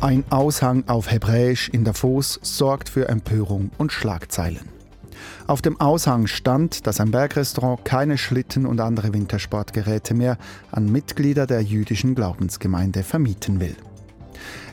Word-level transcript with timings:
Ein 0.00 0.22
Aushang 0.30 0.84
auf 0.86 1.10
Hebräisch 1.10 1.70
in 1.70 1.82
Davos 1.82 2.38
sorgt 2.40 2.88
für 2.88 3.08
Empörung 3.08 3.72
und 3.78 3.90
Schlagzeilen. 3.90 4.68
Auf 5.48 5.60
dem 5.60 5.80
Aushang 5.80 6.28
stand, 6.28 6.86
dass 6.86 7.00
ein 7.00 7.10
Bergrestaurant 7.10 7.84
keine 7.84 8.16
Schlitten 8.16 8.64
und 8.64 8.78
andere 8.80 9.12
Wintersportgeräte 9.12 10.14
mehr 10.14 10.38
an 10.70 10.92
Mitglieder 10.92 11.48
der 11.48 11.62
jüdischen 11.62 12.14
Glaubensgemeinde 12.14 13.02
vermieten 13.02 13.58
will. 13.58 13.74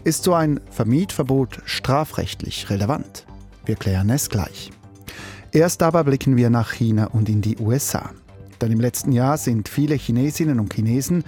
Ist 0.03 0.25
so 0.25 0.35
ein 0.35 0.59
Vermietverbot 0.69 1.59
strafrechtlich 1.65 2.69
relevant? 2.69 3.25
Wir 3.65 3.77
klären 3.77 4.11
es 4.11 4.29
gleich. 4.29 4.71
Erst 5.51 5.81
aber 5.81 6.03
blicken 6.03 6.37
wir 6.37 6.51
nach 6.51 6.71
China 6.71 7.07
und 7.07 7.29
in 7.29 7.41
die 7.41 7.57
USA. 7.57 8.11
Denn 8.61 8.71
im 8.71 8.79
letzten 8.79 9.11
Jahr 9.11 9.39
sind 9.39 9.69
viele 9.69 9.95
Chinesinnen 9.95 10.59
und 10.59 10.71
Chinesen 10.71 11.23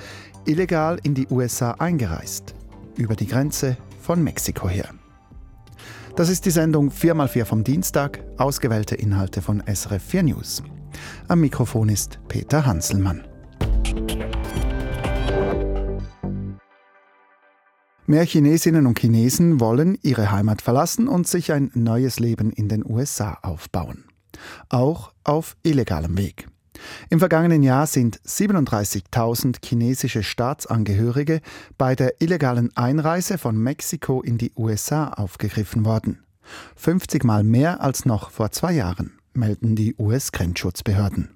illegal 0.45 1.00
in 1.02 1.16
die 1.16 1.27
USA 1.32 1.71
eingereist. 1.71 2.54
Über 2.96 3.16
die 3.16 3.28
Grenze 3.28 3.78
von 4.07 4.24
Mexiko 4.24 4.70
her. 4.70 4.88
Das 6.16 6.29
ist 6.29 6.46
die 6.46 6.52
Sendung 6.52 6.92
4x4 6.92 7.43
vom 7.43 7.66
Dienstag, 7.66 8.24
ausgewählte 8.38 8.96
Inhalte 8.96 9.42
von 9.42 9.61
SRF 9.68 10.02
4 10.02 10.24
News. 10.24 10.64
Am 11.28 11.42
Mikrofon 11.42 11.89
ist 11.89 12.18
Peter 12.30 12.66
Hanselmann. 12.66 13.28
Mehr 18.06 18.24
Chinesinnen 18.24 18.88
und 18.88 18.97
Chinesen 18.97 19.60
wollen 19.60 19.97
ihre 20.02 20.32
Heimat 20.32 20.61
verlassen 20.61 21.10
und 21.10 21.28
sich 21.28 21.52
ein 21.52 21.69
neues 21.74 22.21
Leben 22.21 22.54
in 22.54 22.69
den 22.69 22.86
USA 22.89 23.39
aufbauen. 23.42 24.05
Auch 24.69 25.11
auf 25.25 25.58
illegalem 25.64 26.18
Weg. 26.18 26.47
Im 27.09 27.19
vergangenen 27.19 27.64
Jahr 27.64 27.87
sind 27.87 28.19
37.000 28.21 29.65
chinesische 29.65 30.23
Staatsangehörige 30.23 31.41
bei 31.77 31.96
der 31.96 32.22
illegalen 32.22 32.75
Einreise 32.75 33.38
von 33.38 33.58
Mexiko 33.58 34.21
in 34.21 34.38
die 34.38 34.52
USA 34.55 35.09
aufgegriffen 35.09 35.85
worden. 35.85 36.23
50 36.75 37.23
Mal 37.23 37.44
mehr 37.44 37.81
als 37.81 38.05
noch 38.05 38.31
vor 38.31 38.52
zwei 38.52 38.73
Jahren, 38.73 39.19
melden 39.33 39.75
die 39.75 39.95
US-Grenzschutzbehörden. 39.97 41.35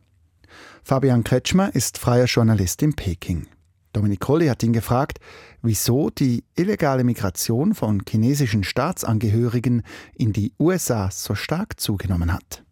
Fabian 0.83 1.23
Kretschmer 1.23 1.73
ist 1.75 1.97
freier 1.97 2.25
Journalist 2.25 2.81
in 2.81 2.95
Peking. 2.95 3.47
Dominik 3.93 4.21
Colli 4.21 4.47
hat 4.47 4.63
ihn 4.63 4.73
gefragt, 4.73 5.19
wieso 5.61 6.09
die 6.09 6.45
illegale 6.55 7.03
Migration 7.03 7.73
von 7.73 8.01
chinesischen 8.07 8.63
Staatsangehörigen 8.63 9.83
in 10.15 10.31
die 10.31 10.53
USA 10.59 11.11
so 11.11 11.35
stark 11.35 11.79
zugenommen 11.79 12.31
hat. 12.31 12.63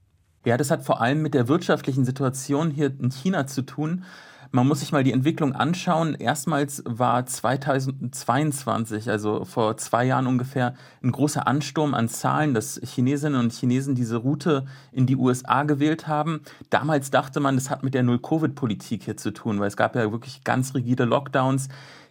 Ja, 0.50 0.58
das 0.58 0.72
hat 0.72 0.84
vor 0.84 1.00
allem 1.00 1.22
mit 1.22 1.36
der 1.36 1.48
wirtschaftlichen 1.48 2.06
Situation 2.06 2.72
hier 2.72 2.92
in 3.00 3.12
China 3.12 3.46
zu 3.46 3.62
tun. 3.62 4.04
Man 4.50 4.68
muss 4.68 4.80
sich 4.80 4.92
mal 4.92 5.04
die 5.04 5.12
Entwicklung 5.12 5.54
anschauen. 5.54 6.16
Erstmals 6.16 6.82
war 6.88 7.24
2022, 7.24 9.12
also 9.12 9.46
vor 9.46 9.78
zwei 9.78 10.06
Jahren 10.06 10.26
ungefähr, 10.26 10.74
ein 11.04 11.12
großer 11.12 11.46
Ansturm 11.46 11.94
an 11.94 12.10
Zahlen, 12.10 12.56
dass 12.56 12.82
Chinesinnen 12.84 13.40
und 13.40 13.54
Chinesen 13.54 13.94
diese 13.94 14.18
Route 14.18 14.66
in 14.92 15.06
die 15.06 15.18
USA 15.18 15.62
gewählt 15.66 16.08
haben. 16.08 16.42
Damals 16.72 17.12
dachte 17.12 17.40
man, 17.42 17.54
das 17.54 17.70
hat 17.70 17.84
mit 17.84 17.94
der 17.94 18.02
Null-Covid-Politik 18.02 19.04
hier 19.04 19.18
zu 19.18 19.30
tun, 19.30 19.60
weil 19.60 19.68
es 19.68 19.78
gab 19.78 19.96
ja 19.96 20.12
wirklich 20.12 20.44
ganz 20.44 20.74
rigide 20.74 21.06
Lockdowns. 21.06 21.68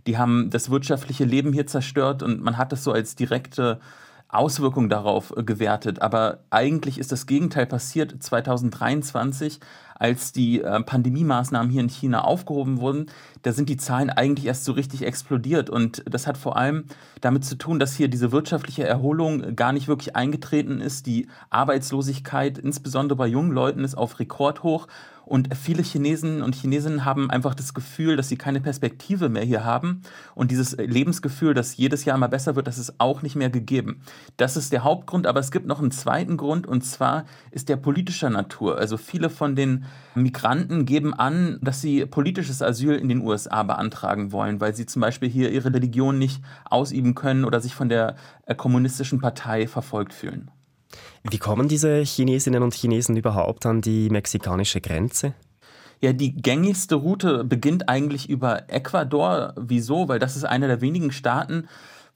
Die 0.06 0.16
haben 0.16 0.48
das 0.50 0.70
wirtschaftliche 0.70 1.24
Leben 1.24 1.52
hier 1.52 1.66
zerstört 1.66 2.22
und 2.22 2.40
man 2.40 2.56
hat 2.56 2.70
das 2.70 2.84
so 2.84 2.92
als 2.92 3.16
direkte 3.16 3.80
Auswirkungen 4.28 4.88
darauf 4.88 5.34
äh, 5.36 5.42
gewertet. 5.42 6.02
Aber 6.02 6.40
eigentlich 6.50 6.98
ist 6.98 7.12
das 7.12 7.26
Gegenteil 7.26 7.66
passiert 7.66 8.22
2023, 8.22 9.60
als 9.94 10.32
die 10.32 10.60
äh, 10.60 10.80
Pandemie-Maßnahmen 10.80 11.70
hier 11.70 11.80
in 11.80 11.88
China 11.88 12.22
aufgehoben 12.22 12.80
wurden. 12.80 13.06
Da 13.42 13.52
sind 13.52 13.68
die 13.68 13.76
Zahlen 13.76 14.10
eigentlich 14.10 14.46
erst 14.46 14.64
so 14.64 14.72
richtig 14.72 15.04
explodiert. 15.04 15.70
Und 15.70 16.04
das 16.06 16.26
hat 16.26 16.36
vor 16.36 16.56
allem 16.56 16.84
damit 17.20 17.44
zu 17.44 17.56
tun, 17.56 17.78
dass 17.78 17.96
hier 17.96 18.08
diese 18.08 18.30
wirtschaftliche 18.30 18.84
Erholung 18.84 19.56
gar 19.56 19.72
nicht 19.72 19.88
wirklich 19.88 20.14
eingetreten 20.14 20.80
ist. 20.80 21.06
Die 21.06 21.28
Arbeitslosigkeit, 21.50 22.58
insbesondere 22.58 23.16
bei 23.16 23.26
jungen 23.26 23.52
Leuten, 23.52 23.82
ist 23.82 23.96
auf 23.96 24.20
Rekordhoch. 24.20 24.86
Und 25.28 25.54
viele 25.54 25.82
Chinesen 25.82 26.40
und 26.40 26.54
Chinesinnen 26.54 27.04
haben 27.04 27.30
einfach 27.30 27.54
das 27.54 27.74
Gefühl, 27.74 28.16
dass 28.16 28.30
sie 28.30 28.38
keine 28.38 28.62
Perspektive 28.62 29.28
mehr 29.28 29.44
hier 29.44 29.62
haben. 29.62 30.00
Und 30.34 30.50
dieses 30.50 30.74
Lebensgefühl, 30.78 31.52
das 31.52 31.76
jedes 31.76 32.06
Jahr 32.06 32.16
immer 32.16 32.28
besser 32.28 32.56
wird, 32.56 32.66
das 32.66 32.78
ist 32.78 32.98
auch 32.98 33.20
nicht 33.20 33.36
mehr 33.36 33.50
gegeben. 33.50 34.00
Das 34.38 34.56
ist 34.56 34.72
der 34.72 34.84
Hauptgrund, 34.84 35.26
aber 35.26 35.40
es 35.40 35.50
gibt 35.50 35.66
noch 35.66 35.80
einen 35.80 35.90
zweiten 35.90 36.38
Grund 36.38 36.66
und 36.66 36.82
zwar 36.82 37.26
ist 37.50 37.68
der 37.68 37.76
politischer 37.76 38.30
Natur. 38.30 38.78
Also 38.78 38.96
viele 38.96 39.28
von 39.28 39.54
den 39.54 39.84
Migranten 40.14 40.86
geben 40.86 41.12
an, 41.12 41.58
dass 41.60 41.82
sie 41.82 42.06
politisches 42.06 42.62
Asyl 42.62 42.94
in 42.94 43.10
den 43.10 43.20
USA 43.20 43.62
beantragen 43.64 44.32
wollen, 44.32 44.62
weil 44.62 44.74
sie 44.74 44.86
zum 44.86 45.02
Beispiel 45.02 45.28
hier 45.28 45.52
ihre 45.52 45.74
Religion 45.74 46.18
nicht 46.18 46.42
ausüben 46.64 47.14
können 47.14 47.44
oder 47.44 47.60
sich 47.60 47.74
von 47.74 47.90
der 47.90 48.16
äh, 48.46 48.54
kommunistischen 48.54 49.20
Partei 49.20 49.66
verfolgt 49.66 50.14
fühlen. 50.14 50.50
Wie 51.30 51.38
kommen 51.38 51.68
diese 51.68 52.00
Chinesinnen 52.02 52.62
und 52.62 52.74
Chinesen 52.74 53.16
überhaupt 53.16 53.66
an 53.66 53.80
die 53.80 54.08
mexikanische 54.10 54.80
Grenze? 54.80 55.34
Ja, 56.00 56.12
die 56.12 56.34
gängigste 56.34 56.94
Route 56.94 57.44
beginnt 57.44 57.88
eigentlich 57.88 58.28
über 58.30 58.70
Ecuador. 58.70 59.52
Wieso? 59.56 60.08
Weil 60.08 60.20
das 60.20 60.36
ist 60.36 60.44
einer 60.44 60.68
der 60.68 60.80
wenigen 60.80 61.10
Staaten, 61.10 61.68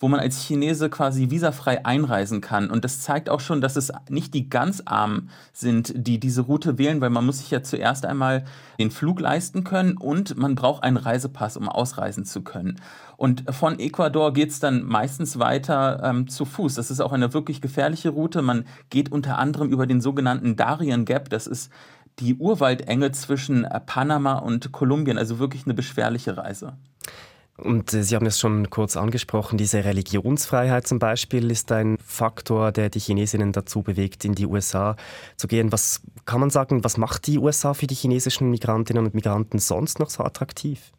wo 0.02 0.08
man 0.08 0.18
als 0.18 0.42
Chinese 0.42 0.90
quasi 0.90 1.30
visafrei 1.30 1.86
einreisen 1.86 2.40
kann. 2.40 2.70
Und 2.70 2.84
das 2.84 3.02
zeigt 3.02 3.30
auch 3.30 3.38
schon, 3.38 3.60
dass 3.60 3.76
es 3.76 3.92
nicht 4.10 4.34
die 4.34 4.50
ganz 4.50 4.82
Armen 4.84 5.30
sind, 5.52 5.94
die 5.96 6.18
diese 6.18 6.40
Route 6.40 6.76
wählen, 6.76 7.00
weil 7.00 7.10
man 7.10 7.24
muss 7.24 7.38
sich 7.38 7.52
ja 7.52 7.62
zuerst 7.62 8.04
einmal 8.04 8.44
den 8.80 8.90
Flug 8.90 9.20
leisten 9.20 9.62
können 9.62 9.96
und 9.96 10.36
man 10.36 10.56
braucht 10.56 10.82
einen 10.82 10.96
Reisepass, 10.96 11.56
um 11.56 11.68
ausreisen 11.68 12.24
zu 12.24 12.42
können. 12.42 12.80
Und 13.16 13.44
von 13.54 13.78
Ecuador 13.78 14.32
geht 14.32 14.50
es 14.50 14.58
dann 14.58 14.82
meistens 14.82 15.38
weiter 15.38 16.00
ähm, 16.02 16.26
zu 16.26 16.46
Fuß. 16.46 16.74
Das 16.74 16.90
ist 16.90 16.98
auch 17.00 17.12
eine 17.12 17.32
wirklich 17.32 17.60
gefährliche 17.60 18.08
Route. 18.08 18.42
Man 18.42 18.64
geht 18.90 19.12
unter 19.12 19.38
anderem 19.38 19.68
über 19.68 19.86
den 19.86 20.00
sogenannten 20.00 20.56
Darien 20.56 21.04
Gap. 21.04 21.30
Das 21.30 21.46
ist 21.46 21.70
die 22.18 22.34
Urwaldenge 22.34 23.12
zwischen 23.12 23.62
äh, 23.62 23.78
Panama 23.78 24.34
und 24.34 24.72
Kolumbien. 24.72 25.16
Also 25.16 25.38
wirklich 25.38 25.64
eine 25.64 25.74
beschwerliche 25.74 26.36
Reise. 26.36 26.72
Und 27.56 27.92
äh, 27.92 28.02
Sie 28.02 28.14
haben 28.14 28.26
es 28.26 28.38
schon 28.40 28.70
kurz 28.70 28.96
angesprochen, 28.96 29.58
diese 29.58 29.84
Religionsfreiheit 29.84 30.86
zum 30.86 30.98
Beispiel 30.98 31.50
ist 31.50 31.70
ein 31.70 31.98
Faktor, 32.04 32.72
der 32.72 32.88
die 32.88 33.00
Chinesinnen 33.00 33.52
dazu 33.52 33.82
bewegt, 33.82 34.24
in 34.24 34.34
die 34.34 34.46
USA 34.46 34.96
zu 35.36 35.48
gehen. 35.48 35.70
Was 35.70 36.00
kann 36.24 36.40
man 36.40 36.50
sagen, 36.50 36.82
was 36.84 36.96
macht 36.96 37.26
die 37.26 37.38
USA 37.38 37.74
für 37.74 37.86
die 37.86 37.94
chinesischen 37.94 38.50
Migrantinnen 38.50 39.04
und 39.04 39.14
Migranten 39.14 39.58
sonst 39.58 39.98
noch 39.98 40.10
so 40.10 40.24
attraktiv? 40.24 40.92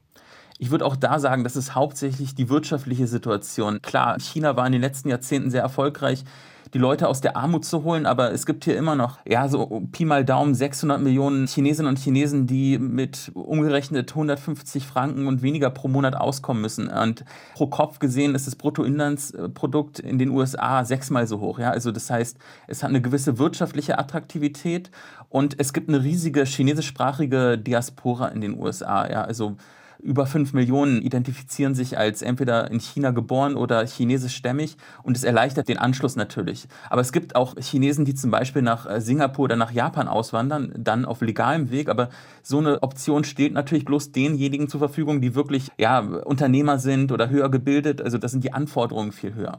Ich 0.59 0.69
würde 0.69 0.86
auch 0.86 0.96
da 0.96 1.19
sagen, 1.19 1.44
das 1.44 1.56
ist 1.56 1.75
hauptsächlich 1.75 2.36
die 2.36 2.47
wirtschaftliche 2.50 3.08
Situation. 3.08 3.81
Klar, 3.81 4.20
China 4.20 4.56
war 4.56 4.66
in 4.68 4.74
den 4.74 4.81
letzten 4.81 5.09
Jahrzehnten 5.09 5.50
sehr 5.50 5.64
erfolgreich 5.64 6.24
die 6.73 6.79
Leute 6.79 7.07
aus 7.07 7.22
der 7.22 7.38
Armut 7.38 7.66
zu 7.66 7.84
holen, 7.84 8.06
aber 8.06 8.31
es 8.31 8.45
gibt 8.45 8.66
hier 8.66 8.75
immer 8.75 8.95
noch, 8.95 9.19
ja, 9.28 9.47
so 9.47 9.84
Pi 9.91 10.06
mal 10.06 10.25
Daumen 10.25 10.56
600 10.56 11.00
Millionen 11.00 11.45
Chinesinnen 11.45 11.89
und 11.89 12.00
Chinesen, 12.00 12.47
die 12.47 12.79
mit 12.79 13.31
umgerechnet 13.35 14.11
150 14.11 14.88
Franken 14.88 15.28
und 15.28 15.44
weniger 15.44 15.69
pro 15.69 15.88
Monat 15.88 16.16
auskommen 16.16 16.61
müssen. 16.61 16.88
Und 16.88 17.25
pro 17.53 17.67
Kopf 17.67 18.00
gesehen 18.00 18.34
ist 18.34 18.47
das 18.47 18.56
Bruttoinlandsprodukt 18.56 20.00
in 20.00 20.17
den 20.17 20.29
USA 20.29 20.84
sechsmal 20.84 21.28
so 21.28 21.39
hoch. 21.39 21.59
Ja? 21.59 21.69
Also 21.69 21.91
das 21.91 22.09
heißt, 22.09 22.38
es 22.67 22.81
hat 22.81 22.90
eine 22.90 23.01
gewisse 23.01 23.38
wirtschaftliche 23.38 24.00
Attraktivität 24.00 24.90
und 25.29 25.59
es 25.59 25.73
gibt 25.73 25.90
eine 25.90 26.03
riesige 26.03 26.44
chinesischsprachige 26.44 27.57
Diaspora 27.59 28.29
in 28.29 28.41
den 28.41 28.59
USA. 28.59 29.07
Ja? 29.07 29.23
Also 29.23 29.57
über 30.03 30.25
fünf 30.25 30.53
Millionen 30.53 31.02
identifizieren 31.02 31.75
sich 31.75 31.97
als 31.97 32.22
entweder 32.22 32.69
in 32.69 32.80
China 32.80 33.12
geboren 33.12 33.56
oder 33.56 33.86
chinesischstämmig 33.86 34.75
und 35.02 35.16
es 35.16 35.24
erleichtert 35.24 35.69
den 35.69 35.78
Anschluss 35.78 36.16
natürlich. 36.16 36.68
Aber 36.90 37.02
es 37.02 37.12
gibt 37.14 37.36
auch 37.36 37.56
Chinesen, 37.58 38.03
die 38.03 38.14
zum 38.14 38.30
Beispiel 38.30 38.62
nach 38.62 38.86
äh, 38.86 39.00
Singapur 39.00 39.46
oder 39.46 39.56
nach 39.56 39.72
Japan 39.72 40.08
auswandern, 40.08 40.74
dann 40.78 41.06
auf 41.06 41.22
legalem 41.22 41.72
Weg. 41.72 41.90
Aber 41.90 42.09
so 42.44 42.59
eine 42.59 42.84
Option 42.84 43.24
steht 43.24 43.53
natürlich 43.53 43.86
bloß 43.86 44.12
denjenigen 44.12 44.68
zur 44.68 44.80
Verfügung, 44.80 45.22
die 45.22 45.36
wirklich 45.36 45.72
ja, 45.78 46.00
Unternehmer 46.00 46.79
sind 46.79 47.11
oder 47.11 47.29
höher 47.29 47.49
gebildet. 47.49 48.02
Also 48.02 48.17
da 48.17 48.28
sind 48.28 48.44
die 48.44 48.53
Anforderungen 48.53 49.14
viel 49.14 49.34
höher. 49.34 49.58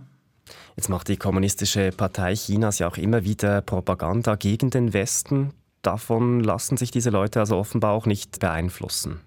Jetzt 0.77 0.91
macht 0.91 1.09
die 1.09 1.17
Kommunistische 1.17 1.91
Partei 1.91 2.35
Chinas 2.35 2.79
ja 2.79 2.89
auch 2.89 2.99
immer 2.99 3.25
wieder 3.25 3.63
Propaganda 3.63 4.35
gegen 4.35 4.69
den 4.69 4.93
Westen. 4.93 5.53
Davon 5.81 6.41
lassen 6.41 6.77
sich 6.77 6.91
diese 6.91 7.11
Leute 7.11 7.41
also 7.41 7.57
offenbar 7.57 7.93
auch 7.93 8.07
nicht 8.07 8.41
beeinflussen. 8.41 9.21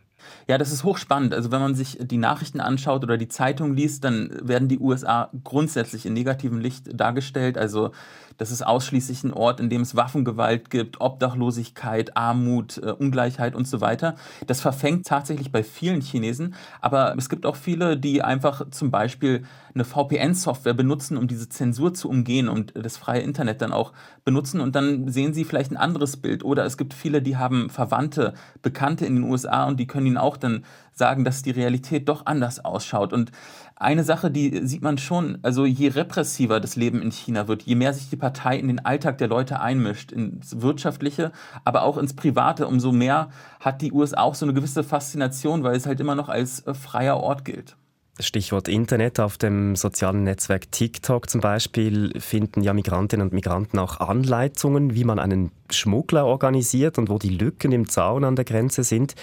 Ja, 0.48 0.58
das 0.58 0.72
ist 0.72 0.84
hochspannend. 0.84 1.34
Also 1.34 1.52
wenn 1.52 1.62
man 1.62 1.76
sich 1.76 1.98
die 2.00 2.18
Nachrichten 2.18 2.60
anschaut 2.60 3.04
oder 3.04 3.18
die 3.18 3.28
Zeitung 3.28 3.74
liest, 3.76 4.04
dann 4.04 4.32
werden 4.42 4.68
die 4.68 4.80
USA 4.80 5.30
grundsätzlich 5.44 6.06
in 6.06 6.14
negativem 6.14 6.60
Licht 6.60 7.00
dargestellt. 7.00 7.58
Also 7.58 7.92
das 8.38 8.52
ist 8.52 8.66
ausschließlich 8.66 9.24
ein 9.24 9.34
Ort, 9.34 9.60
in 9.60 9.70
dem 9.70 9.82
es 9.82 9.96
Waffengewalt 9.96 10.70
gibt, 10.70 11.02
Obdachlosigkeit, 11.02 12.16
Armut, 12.16 12.78
äh, 12.78 12.92
Ungleichheit 12.92 13.56
und 13.56 13.68
so 13.68 13.82
weiter. 13.82 14.16
Das 14.46 14.62
verfängt 14.62 15.06
tatsächlich 15.08 15.52
bei 15.52 15.64
vielen 15.64 16.02
Chinesen, 16.02 16.56
aber 16.82 17.16
es 17.18 17.30
gibt 17.30 17.46
auch 17.46 17.56
viele, 17.56 17.98
die 17.98 18.22
einfach 18.22 18.70
zum 18.72 18.92
Beispiel 18.92 19.44
eine 19.74 19.86
VPN-Software 19.86 20.74
benutzen, 20.74 21.18
um 21.18 21.28
diese 21.28 21.50
Zensur 21.50 21.94
zu 21.94 22.10
umgehen 22.10 22.50
und 22.50 22.74
das 22.76 22.98
freie 22.98 23.22
Internet 23.22 23.62
dann 23.62 23.72
auch 23.72 23.94
benutzen 24.24 24.60
und 24.60 24.76
dann 24.76 25.08
sehen 25.10 25.34
sie 25.34 25.44
vielleicht 25.44 25.72
ein 25.72 25.78
anderes 25.78 26.18
Bild. 26.18 26.44
Oder 26.44 26.66
es 26.66 26.78
gibt 26.78 26.94
viele, 26.94 27.22
die 27.22 27.38
haben 27.38 27.70
Verwandte, 27.70 28.34
Bekannte 28.62 29.06
in 29.06 29.16
den 29.16 29.24
USA 29.24 29.66
und 29.66 29.80
die 29.80 29.88
können 29.88 30.08
ihnen 30.08 30.18
auch 30.18 30.38
dann 30.38 30.64
sagen, 30.98 31.24
dass 31.24 31.42
die 31.42 31.52
Realität 31.52 32.10
doch 32.10 32.26
anders 32.26 32.64
ausschaut. 32.64 33.14
Und 33.14 33.32
eine 33.76 34.04
Sache, 34.04 34.32
die 34.32 34.66
sieht 34.66 34.82
man 34.82 34.98
schon, 34.98 35.38
also 35.44 35.66
je 35.66 35.90
repressiver 35.90 36.60
das 36.60 36.76
Leben 36.76 37.02
in 37.02 37.12
China 37.12 37.48
wird, 37.48 37.64
je 37.64 37.76
mehr 37.76 37.94
sich 37.94 38.10
die 38.10 38.16
Partei 38.16 38.58
in 38.58 38.68
den 38.68 38.84
Alltag 38.84 39.20
der 39.20 39.28
Leute 39.28 39.60
einmischt, 39.60 40.12
ins 40.12 40.62
Wirtschaftliche, 40.62 41.32
aber 41.64 41.84
auch 41.84 41.98
ins 41.98 42.16
Private, 42.16 42.68
umso 42.68 42.92
mehr 42.92 43.30
hat 43.60 43.82
die 43.82 43.92
USA 43.92 44.22
auch 44.22 44.36
so 44.36 44.46
eine 44.46 44.54
gewisse 44.54 44.84
Faszination, 44.84 45.64
weil 45.64 45.76
es 45.76 45.86
halt 45.86 46.00
immer 46.00 46.16
noch 46.16 46.30
als 46.30 46.66
äh, 46.66 46.74
freier 46.74 47.18
Ort 47.18 47.46
gilt. 47.46 47.76
Stichwort 48.20 48.68
Internet. 48.68 49.20
Auf 49.20 49.38
dem 49.38 49.76
sozialen 49.76 50.24
Netzwerk 50.24 50.72
TikTok 50.72 51.30
zum 51.30 51.42
Beispiel 51.42 52.20
finden 52.20 52.62
ja 52.62 52.74
Migrantinnen 52.74 53.28
und 53.28 53.34
Migranten 53.34 53.78
auch 53.80 54.00
Anleitungen, 54.00 54.96
wie 54.96 55.04
man 55.04 55.20
einen 55.20 55.52
Schmuggler 55.70 56.26
organisiert 56.26 56.98
und 56.98 57.10
wo 57.10 57.20
die 57.20 57.30
Lücken 57.30 57.72
im 57.72 57.88
Zaun 57.88 58.24
an 58.24 58.36
der 58.36 58.46
Grenze 58.46 58.84
sind. 58.84 59.16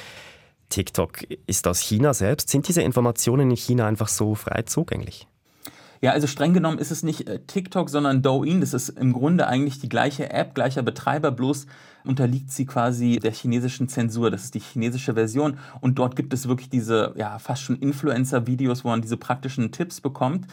TikTok 0.75 1.23
ist 1.47 1.69
aus 1.69 1.79
China 1.79 2.15
selbst. 2.15 2.49
Sind 2.49 2.67
diese 2.67 2.83
Informationen 2.83 3.51
in 3.51 3.57
China 3.57 3.87
einfach 3.87 4.09
so 4.09 4.35
frei 4.35 4.63
zugänglich? 4.63 5.29
Ja, 6.01 6.11
also 6.11 6.27
streng 6.27 6.53
genommen 6.53 6.79
ist 6.79 6.91
es 6.91 7.05
nicht 7.05 7.29
äh, 7.29 7.39
TikTok, 7.47 7.89
sondern 7.89 8.23
Douyin. 8.23 8.61
Das 8.61 8.75
ist 8.75 8.89
im 8.89 9.13
Grunde 9.13 9.47
eigentlich 9.47 9.79
die 9.79 9.89
gleiche 9.89 10.31
App, 10.31 10.53
gleicher 10.57 10.83
Betreiber, 10.83 11.31
bloß 11.31 11.67
unterliegt 12.05 12.51
sie 12.51 12.67
quasi 12.67 13.19
der 13.19 13.33
chinesischen 13.33 13.89
Zensur. 13.89 14.31
Das 14.31 14.43
ist 14.45 14.55
die 14.55 14.61
chinesische 14.61 15.15
Version. 15.15 15.59
Und 15.81 15.99
dort 15.99 16.17
gibt 16.17 16.35
es 16.35 16.49
wirklich 16.49 16.69
diese, 16.69 17.15
ja, 17.17 17.39
fast 17.39 17.63
schon 17.63 17.77
Influencer-Videos, 17.77 18.85
wo 18.85 18.89
man 18.89 19.01
diese 19.01 19.17
praktischen 19.17 19.73
Tipps 19.73 20.01
bekommt. 20.01 20.47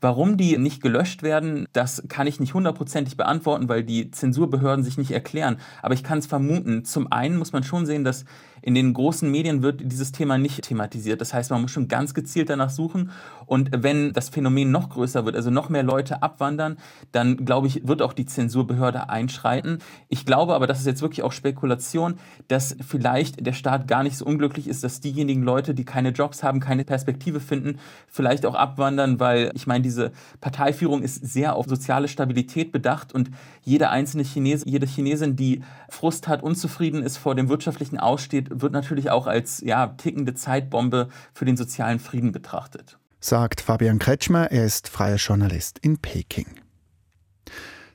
Warum 0.00 0.36
die 0.36 0.58
nicht 0.58 0.80
gelöscht 0.80 1.22
werden, 1.24 1.66
das 1.72 2.04
kann 2.08 2.28
ich 2.28 2.38
nicht 2.38 2.54
hundertprozentig 2.54 3.16
beantworten, 3.16 3.68
weil 3.68 3.82
die 3.82 4.12
Zensurbehörden 4.12 4.84
sich 4.84 4.96
nicht 4.96 5.10
erklären. 5.10 5.58
Aber 5.82 5.94
ich 5.94 6.04
kann 6.04 6.18
es 6.18 6.26
vermuten. 6.26 6.84
Zum 6.84 7.10
einen 7.10 7.36
muss 7.36 7.52
man 7.52 7.64
schon 7.64 7.84
sehen, 7.84 8.04
dass 8.04 8.24
in 8.68 8.74
den 8.74 8.92
großen 8.92 9.30
Medien 9.30 9.62
wird 9.62 9.80
dieses 9.82 10.12
Thema 10.12 10.36
nicht 10.36 10.60
thematisiert. 10.60 11.22
Das 11.22 11.32
heißt, 11.32 11.50
man 11.50 11.62
muss 11.62 11.70
schon 11.70 11.88
ganz 11.88 12.12
gezielt 12.12 12.50
danach 12.50 12.68
suchen. 12.68 13.12
Und 13.46 13.70
wenn 13.74 14.12
das 14.12 14.28
Phänomen 14.28 14.70
noch 14.70 14.90
größer 14.90 15.24
wird, 15.24 15.36
also 15.36 15.48
noch 15.48 15.70
mehr 15.70 15.82
Leute 15.82 16.22
abwandern, 16.22 16.76
dann 17.10 17.46
glaube 17.46 17.66
ich, 17.66 17.88
wird 17.88 18.02
auch 18.02 18.12
die 18.12 18.26
Zensurbehörde 18.26 19.08
einschreiten. 19.08 19.78
Ich 20.10 20.26
glaube 20.26 20.54
aber, 20.54 20.66
das 20.66 20.80
ist 20.80 20.86
jetzt 20.86 21.00
wirklich 21.00 21.22
auch 21.22 21.32
Spekulation, 21.32 22.18
dass 22.48 22.76
vielleicht 22.86 23.46
der 23.46 23.54
Staat 23.54 23.88
gar 23.88 24.02
nicht 24.02 24.18
so 24.18 24.26
unglücklich 24.26 24.68
ist, 24.68 24.84
dass 24.84 25.00
diejenigen 25.00 25.44
Leute, 25.44 25.72
die 25.72 25.86
keine 25.86 26.10
Jobs 26.10 26.42
haben, 26.42 26.60
keine 26.60 26.84
Perspektive 26.84 27.40
finden, 27.40 27.78
vielleicht 28.06 28.44
auch 28.44 28.54
abwandern, 28.54 29.18
weil 29.18 29.50
ich 29.54 29.66
meine, 29.66 29.80
diese 29.80 30.12
Parteiführung 30.42 31.00
ist 31.00 31.26
sehr 31.26 31.56
auf 31.56 31.64
soziale 31.68 32.06
Stabilität 32.06 32.70
bedacht 32.70 33.14
und 33.14 33.30
jeder 33.62 33.88
einzelne 33.88 34.24
Chinese, 34.24 34.68
jede 34.68 34.86
Chinesin, 34.86 35.36
die 35.36 35.62
Frust 35.88 36.28
hat, 36.28 36.42
unzufrieden 36.42 37.02
ist, 37.02 37.16
vor 37.16 37.34
dem 37.34 37.48
wirtschaftlichen 37.48 37.98
Aussteht, 37.98 38.57
wird 38.62 38.72
natürlich 38.72 39.10
auch 39.10 39.26
als 39.26 39.60
ja, 39.60 39.86
tickende 39.86 40.34
Zeitbombe 40.34 41.08
für 41.32 41.44
den 41.44 41.56
sozialen 41.56 41.98
Frieden 41.98 42.32
betrachtet. 42.32 42.98
Sagt 43.20 43.60
Fabian 43.60 43.98
Kretschmer, 43.98 44.50
er 44.50 44.64
ist 44.64 44.88
freier 44.88 45.16
Journalist 45.16 45.78
in 45.80 45.98
Peking. 45.98 46.46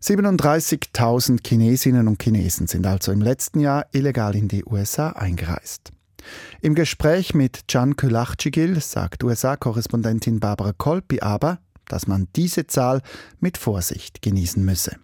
37.000 0.02 1.48
Chinesinnen 1.48 2.10
und 2.10 2.22
Chinesen 2.22 2.68
sind 2.68 2.86
also 2.86 3.14
im 3.14 3.22
letzten 3.22 3.62
Jahr 3.62 3.86
illegal 3.94 4.36
in 4.36 4.50
die 4.50 4.66
USA 4.66 5.12
eingereist. 5.12 5.94
Im 6.62 6.76
Gespräch 6.76 7.34
mit 7.34 7.68
Can 7.70 7.96
Kulachchigil 7.96 8.82
sagt 8.82 9.24
USA-Korrespondentin 9.24 10.42
Barbara 10.42 10.74
Kolpi 10.74 11.22
aber, 11.22 11.60
dass 11.86 12.08
man 12.08 12.28
diese 12.36 12.68
Zahl 12.68 13.02
mit 13.40 13.58
Vorsicht 13.58 14.22
genießen 14.22 14.64
müsse. 14.64 14.98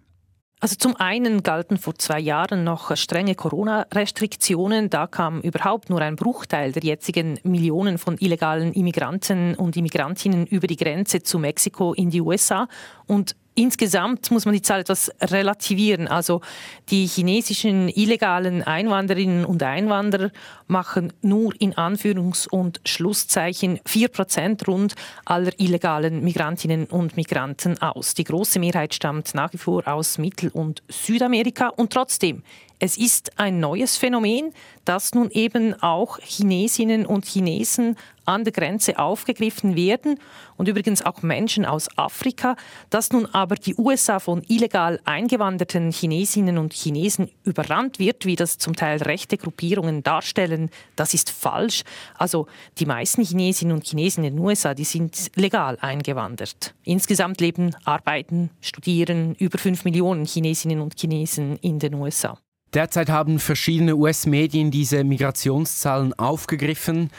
Also 0.62 0.76
zum 0.76 0.94
einen 0.96 1.42
galten 1.42 1.78
vor 1.78 1.94
zwei 1.94 2.20
Jahren 2.20 2.64
noch 2.64 2.94
strenge 2.94 3.34
Corona-Restriktionen. 3.34 4.90
Da 4.90 5.06
kam 5.06 5.40
überhaupt 5.40 5.88
nur 5.88 6.02
ein 6.02 6.16
Bruchteil 6.16 6.72
der 6.72 6.82
jetzigen 6.82 7.40
Millionen 7.44 7.96
von 7.96 8.18
illegalen 8.18 8.74
Immigranten 8.74 9.54
und 9.54 9.78
Immigrantinnen 9.78 10.46
über 10.46 10.66
die 10.66 10.76
Grenze 10.76 11.22
zu 11.22 11.38
Mexiko 11.38 11.94
in 11.94 12.10
die 12.10 12.20
USA. 12.20 12.68
Und 13.06 13.36
Insgesamt 13.54 14.30
muss 14.30 14.44
man 14.44 14.54
die 14.54 14.62
Zahl 14.62 14.80
etwas 14.80 15.10
relativieren. 15.20 16.06
Also 16.06 16.40
die 16.88 17.06
chinesischen 17.06 17.88
illegalen 17.88 18.62
Einwanderinnen 18.62 19.44
und 19.44 19.62
Einwanderer 19.62 20.30
machen 20.68 21.12
nur 21.20 21.52
in 21.60 21.74
Anführungs- 21.74 22.48
und 22.48 22.80
Schlusszeichen 22.86 23.78
4% 23.80 24.66
rund 24.66 24.94
aller 25.24 25.50
illegalen 25.58 26.22
Migrantinnen 26.22 26.86
und 26.86 27.16
Migranten 27.16 27.76
aus. 27.82 28.14
Die 28.14 28.24
große 28.24 28.60
Mehrheit 28.60 28.94
stammt 28.94 29.34
nach 29.34 29.52
wie 29.52 29.58
vor 29.58 29.86
aus 29.88 30.18
Mittel- 30.18 30.50
und 30.50 30.82
Südamerika 30.88 31.68
und 31.68 31.92
trotzdem 31.92 32.42
es 32.80 32.96
ist 32.96 33.38
ein 33.38 33.60
neues 33.60 33.98
Phänomen, 33.98 34.54
dass 34.86 35.14
nun 35.14 35.30
eben 35.30 35.80
auch 35.82 36.18
Chinesinnen 36.18 37.04
und 37.04 37.26
Chinesen 37.26 37.96
an 38.24 38.44
der 38.44 38.54
Grenze 38.54 38.98
aufgegriffen 38.98 39.76
werden 39.76 40.18
und 40.56 40.66
übrigens 40.66 41.04
auch 41.04 41.20
Menschen 41.20 41.66
aus 41.66 41.88
Afrika, 41.98 42.56
dass 42.88 43.12
nun 43.12 43.26
aber 43.26 43.56
die 43.56 43.74
USA 43.76 44.18
von 44.18 44.42
illegal 44.48 44.98
eingewanderten 45.04 45.90
Chinesinnen 45.90 46.56
und 46.56 46.72
Chinesen 46.72 47.30
überrannt 47.44 47.98
wird, 47.98 48.24
wie 48.24 48.36
das 48.36 48.56
zum 48.56 48.74
Teil 48.74 49.02
rechte 49.02 49.36
Gruppierungen 49.36 50.02
darstellen, 50.02 50.70
das 50.96 51.12
ist 51.12 51.30
falsch. 51.30 51.82
Also 52.16 52.46
die 52.78 52.86
meisten 52.86 53.22
Chinesinnen 53.22 53.74
und 53.74 53.86
Chinesen 53.86 54.24
in 54.24 54.36
den 54.36 54.44
USA, 54.44 54.72
die 54.72 54.84
sind 54.84 55.30
legal 55.34 55.76
eingewandert. 55.82 56.74
Insgesamt 56.84 57.42
leben, 57.42 57.76
arbeiten, 57.84 58.50
studieren 58.62 59.34
über 59.34 59.58
fünf 59.58 59.84
Millionen 59.84 60.24
Chinesinnen 60.24 60.80
und 60.80 60.98
Chinesen 60.98 61.56
in 61.58 61.78
den 61.78 61.94
USA. 61.94 62.38
Derzeit 62.74 63.08
haben 63.08 63.38
verschiedene 63.38 63.96
US-Medien 63.96 64.70
diese 64.70 65.02
Migrationszahlen 65.02 66.12
aufgegriffen. 66.14 67.10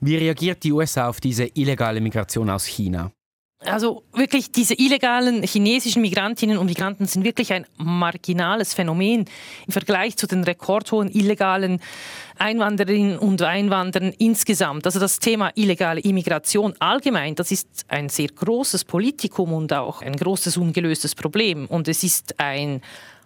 Wie 0.00 0.16
reagiert 0.16 0.62
die 0.62 0.72
USA 0.72 1.08
auf 1.08 1.20
diese 1.20 1.46
illegale 1.54 2.00
Migration 2.00 2.48
aus 2.48 2.64
China? 2.64 3.10
Also 3.62 4.04
wirklich, 4.14 4.52
diese 4.52 4.72
illegalen 4.72 5.42
chinesischen 5.42 6.00
Migrantinnen 6.00 6.56
und 6.56 6.64
Migranten 6.64 7.04
sind 7.04 7.24
wirklich 7.24 7.52
ein 7.52 7.66
marginales 7.76 8.72
Phänomen 8.72 9.26
im 9.66 9.72
Vergleich 9.72 10.16
zu 10.16 10.26
den 10.26 10.44
rekordhohen 10.44 11.10
illegalen 11.10 11.78
Einwanderinnen 12.38 13.18
und 13.18 13.42
Einwanderern 13.42 14.14
insgesamt. 14.16 14.86
Also 14.86 14.98
das 14.98 15.18
Thema 15.18 15.50
illegale 15.56 16.00
Immigration 16.00 16.72
allgemein, 16.78 17.34
das 17.34 17.50
ist 17.50 17.84
ein 17.88 18.08
sehr 18.08 18.28
großes 18.28 18.84
Politikum 18.84 19.52
und 19.52 19.74
auch 19.74 20.00
ein 20.00 20.16
großes 20.16 20.56
ungelöstes 20.56 21.14
Problem. 21.14 21.66
Und 21.66 21.86
es 21.86 22.02
ist 22.02 22.40
ein 22.40 22.80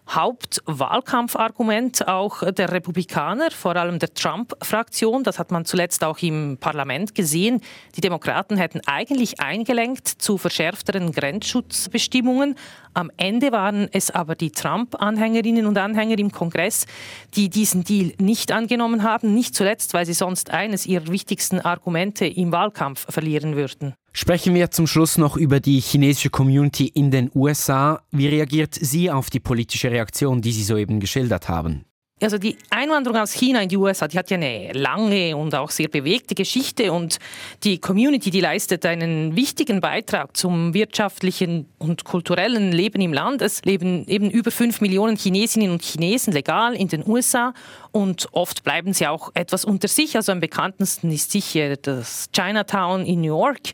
Hauptwahlkampfargument 0.08 2.06
auch 2.06 2.42
der 2.52 2.72
Republikaner, 2.72 3.50
vor 3.50 3.76
allem 3.76 3.98
der 3.98 4.12
Trump-Fraktion. 4.12 5.24
Das 5.24 5.38
hat 5.38 5.50
man 5.50 5.64
zuletzt 5.64 6.04
auch 6.04 6.18
im 6.18 6.58
Parlament 6.58 7.14
gesehen. 7.14 7.60
Die 7.96 8.00
Demokraten 8.00 8.56
hätten 8.56 8.80
eigentlich 8.86 9.40
eingelenkt 9.40 10.06
zu 10.06 10.36
verschärfteren 10.38 11.12
Grenzschutzbestimmungen. 11.12 12.56
Am 12.92 13.10
Ende 13.16 13.50
waren 13.50 13.88
es 13.92 14.10
aber 14.10 14.34
die 14.34 14.50
Trump-Anhängerinnen 14.50 15.66
und 15.66 15.78
Anhänger 15.78 16.18
im 16.18 16.30
Kongress, 16.30 16.86
die 17.34 17.48
diesen 17.48 17.84
Deal 17.84 18.12
nicht 18.18 18.52
angenommen 18.52 19.02
haben, 19.02 19.34
nicht 19.34 19.54
zuletzt, 19.54 19.94
weil 19.94 20.06
sie 20.06 20.12
sonst 20.12 20.50
eines 20.50 20.86
ihrer 20.86 21.08
wichtigsten 21.08 21.60
Argumente 21.60 22.26
im 22.26 22.52
Wahlkampf 22.52 23.06
verlieren 23.10 23.56
würden. 23.56 23.94
Sprechen 24.16 24.54
wir 24.54 24.70
zum 24.70 24.86
Schluss 24.86 25.18
noch 25.18 25.36
über 25.36 25.58
die 25.58 25.80
chinesische 25.80 26.30
Community 26.30 26.86
in 26.86 27.10
den 27.10 27.32
USA. 27.34 28.00
Wie 28.12 28.28
reagiert 28.28 28.72
sie 28.72 29.10
auf 29.10 29.28
die 29.28 29.40
politische 29.40 29.90
Reaktion, 29.90 30.40
die 30.40 30.52
Sie 30.52 30.62
soeben 30.62 31.00
geschildert 31.00 31.48
haben? 31.48 31.84
Also 32.22 32.38
die 32.38 32.56
Einwanderung 32.70 33.18
aus 33.18 33.32
China 33.32 33.60
in 33.60 33.68
die 33.68 33.76
USA, 33.76 34.06
die 34.06 34.16
hat 34.16 34.30
ja 34.30 34.36
eine 34.36 34.70
lange 34.72 35.36
und 35.36 35.52
auch 35.52 35.70
sehr 35.70 35.88
bewegte 35.88 36.36
Geschichte 36.36 36.92
und 36.92 37.18
die 37.64 37.78
Community, 37.78 38.30
die 38.30 38.40
leistet 38.40 38.86
einen 38.86 39.34
wichtigen 39.34 39.80
Beitrag 39.80 40.36
zum 40.36 40.74
wirtschaftlichen 40.74 41.66
und 41.78 42.04
kulturellen 42.04 42.70
Leben 42.70 43.00
im 43.00 43.12
Land. 43.12 43.42
Es 43.42 43.64
leben 43.64 44.06
eben 44.06 44.30
über 44.30 44.52
fünf 44.52 44.80
Millionen 44.80 45.16
Chinesinnen 45.16 45.72
und 45.72 45.82
Chinesen 45.82 46.32
legal 46.32 46.74
in 46.74 46.86
den 46.86 47.04
USA 47.04 47.52
und 47.90 48.28
oft 48.30 48.62
bleiben 48.62 48.92
sie 48.92 49.08
auch 49.08 49.32
etwas 49.34 49.64
unter 49.64 49.88
sich. 49.88 50.14
Also 50.14 50.30
am 50.30 50.38
bekanntesten 50.38 51.10
ist 51.10 51.32
sicher 51.32 51.76
das 51.76 52.28
Chinatown 52.32 53.06
in 53.06 53.22
New 53.22 53.36
York 53.38 53.72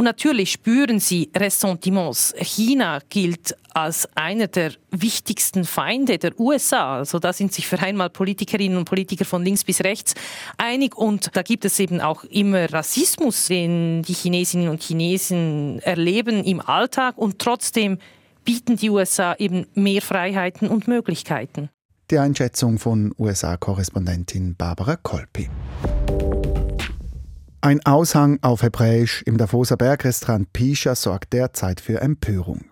und 0.00 0.04
natürlich 0.04 0.52
spüren 0.52 0.98
sie 0.98 1.28
Ressentiments. 1.36 2.32
China 2.38 3.00
gilt 3.10 3.54
als 3.74 4.08
einer 4.14 4.46
der 4.46 4.72
wichtigsten 4.90 5.66
Feinde 5.66 6.16
der 6.16 6.40
USA. 6.40 6.96
Also 6.96 7.18
da 7.18 7.34
sind 7.34 7.52
sich 7.52 7.66
für 7.66 7.78
einmal 7.78 8.08
Politikerinnen 8.08 8.78
und 8.78 8.86
Politiker 8.86 9.26
von 9.26 9.44
links 9.44 9.62
bis 9.62 9.82
rechts 9.84 10.14
einig. 10.56 10.96
Und 10.96 11.36
da 11.36 11.42
gibt 11.42 11.66
es 11.66 11.78
eben 11.78 12.00
auch 12.00 12.24
immer 12.24 12.72
Rassismus, 12.72 13.48
den 13.48 14.00
die 14.00 14.14
Chinesinnen 14.14 14.70
und 14.70 14.82
Chinesen 14.82 15.80
erleben 15.80 16.44
im 16.44 16.62
Alltag. 16.62 17.18
Und 17.18 17.38
trotzdem 17.38 17.98
bieten 18.42 18.76
die 18.76 18.88
USA 18.88 19.34
eben 19.34 19.66
mehr 19.74 20.00
Freiheiten 20.00 20.68
und 20.68 20.88
Möglichkeiten. 20.88 21.68
Die 22.10 22.16
Einschätzung 22.16 22.78
von 22.78 23.12
USA-Korrespondentin 23.18 24.54
Barbara 24.56 24.96
Kolpi. 24.96 25.50
Ein 27.62 27.84
Aushang 27.84 28.38
auf 28.40 28.62
Hebräisch 28.62 29.20
im 29.26 29.36
Davoser 29.36 29.76
Bergrestaurant 29.76 30.50
Pisha 30.54 30.94
sorgt 30.94 31.34
derzeit 31.34 31.82
für 31.82 32.00
Empörung. 32.00 32.64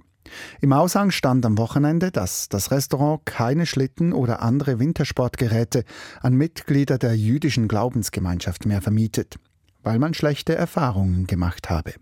Im 0.62 0.72
Aushang 0.72 1.10
stand 1.10 1.44
am 1.44 1.58
Wochenende, 1.58 2.10
dass 2.10 2.48
das 2.48 2.70
Restaurant 2.70 3.26
keine 3.26 3.66
Schlitten 3.66 4.14
oder 4.14 4.40
andere 4.40 4.78
Wintersportgeräte 4.78 5.84
an 6.22 6.32
Mitglieder 6.32 6.96
der 6.96 7.14
jüdischen 7.14 7.68
Glaubensgemeinschaft 7.68 8.64
mehr 8.64 8.80
vermietet, 8.80 9.38
weil 9.82 9.98
man 9.98 10.14
schlechte 10.14 10.54
Erfahrungen 10.54 11.26
gemacht 11.26 11.68
habe. 11.68 11.92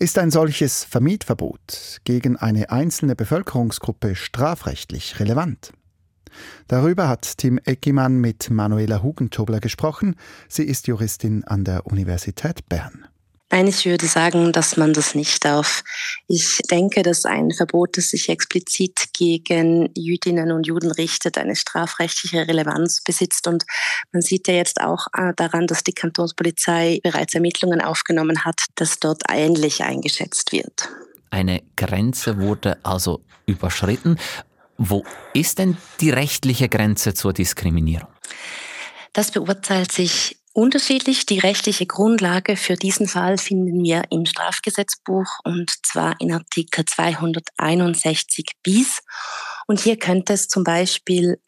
Ist 0.00 0.18
ein 0.18 0.32
solches 0.32 0.82
Vermietverbot 0.82 2.00
gegen 2.02 2.36
eine 2.36 2.70
einzelne 2.70 3.14
Bevölkerungsgruppe 3.14 4.16
strafrechtlich 4.16 5.20
relevant? 5.20 5.72
Darüber 6.68 7.08
hat 7.08 7.38
Tim 7.38 7.58
Eckimann 7.64 8.18
mit 8.18 8.50
Manuela 8.50 9.02
Hugentobler 9.02 9.60
gesprochen. 9.60 10.16
Sie 10.48 10.64
ist 10.64 10.86
Juristin 10.86 11.44
an 11.44 11.64
der 11.64 11.86
Universität 11.86 12.68
Bern. 12.68 13.06
Nein, 13.52 13.68
ich 13.68 13.86
würde 13.86 14.06
sagen, 14.06 14.50
dass 14.50 14.76
man 14.76 14.92
das 14.92 15.14
nicht 15.14 15.44
darf. 15.44 15.84
Ich 16.26 16.58
denke, 16.68 17.04
dass 17.04 17.24
ein 17.24 17.52
Verbot, 17.52 17.96
das 17.96 18.08
sich 18.08 18.28
explizit 18.28 19.10
gegen 19.16 19.88
Jüdinnen 19.96 20.50
und 20.50 20.66
Juden 20.66 20.90
richtet, 20.90 21.38
eine 21.38 21.54
strafrechtliche 21.54 22.48
Relevanz 22.48 23.02
besitzt. 23.04 23.46
Und 23.46 23.64
man 24.10 24.20
sieht 24.20 24.48
ja 24.48 24.54
jetzt 24.54 24.80
auch 24.80 25.06
äh, 25.16 25.32
daran, 25.36 25.68
dass 25.68 25.84
die 25.84 25.92
Kantonspolizei 25.92 26.98
bereits 27.04 27.34
Ermittlungen 27.34 27.80
aufgenommen 27.80 28.44
hat, 28.44 28.64
dass 28.74 28.98
dort 28.98 29.22
ähnlich 29.30 29.84
eingeschätzt 29.84 30.50
wird. 30.50 30.88
Eine 31.30 31.62
Grenze 31.76 32.40
wurde 32.40 32.78
also 32.82 33.20
überschritten. 33.46 34.18
Wo 34.78 35.04
ist 35.32 35.58
denn 35.58 35.76
die 36.00 36.10
rechtliche 36.10 36.68
Grenze 36.68 37.14
zur 37.14 37.32
Diskriminierung? 37.32 38.08
Das 39.12 39.30
beurteilt 39.30 39.92
sich 39.92 40.36
unterschiedlich. 40.52 41.26
Die 41.26 41.38
rechtliche 41.38 41.86
Grundlage 41.86 42.56
für 42.56 42.76
diesen 42.76 43.08
Fall 43.08 43.38
finden 43.38 43.82
wir 43.82 44.04
im 44.10 44.26
Strafgesetzbuch 44.26 45.26
und 45.44 45.70
zwar 45.84 46.20
in 46.20 46.32
Artikel 46.32 46.84
261 46.84 48.52
bis. 48.62 49.00
Und 49.66 49.80
hier 49.80 49.98
könnte 49.98 50.32
es 50.32 50.48
zum 50.48 50.64
Beispiel 50.64 51.38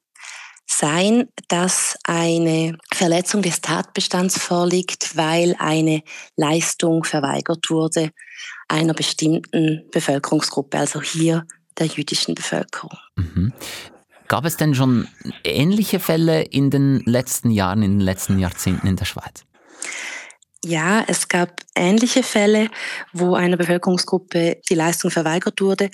sein, 0.67 1.29
dass 1.49 1.99
eine 2.05 2.77
Verletzung 2.93 3.43
des 3.43 3.63
Tatbestands 3.63 4.39
vorliegt, 4.39 5.17
weil 5.17 5.57
eine 5.59 6.03
Leistung 6.37 7.05
verweigert 7.05 7.71
wurde 7.71 8.11
einer 8.69 8.93
bestimmten 8.93 9.89
Bevölkerungsgruppe, 9.91 10.79
also 10.79 11.01
hier 11.01 11.47
der 11.79 11.87
jüdischen 11.87 12.35
Bevölkerung. 12.35 12.99
Mhm. 13.17 13.53
Gab 14.29 14.45
es 14.45 14.57
denn 14.57 14.75
schon 14.75 15.09
ähnliche 15.43 16.01
Fälle 16.01 16.43
in 16.43 16.71
den 16.71 17.01
letzten 17.07 17.51
Jahren, 17.51 17.83
in 17.83 17.99
den 17.99 18.01
letzten 18.01 18.39
Jahrzehnten 18.39 18.87
in 18.87 18.97
der 18.97 19.07
Schweiz? 19.07 19.45
Ja, 20.65 21.05
es 21.07 21.29
gab 21.29 21.63
ähnliche 21.77 22.25
Fälle, 22.25 22.69
wo 23.13 23.37
einer 23.37 23.57
Bevölkerungsgruppe 23.57 24.61
die 24.69 24.75
Leistung 24.75 25.11
verweigert 25.11 25.61
wurde, 25.61 25.89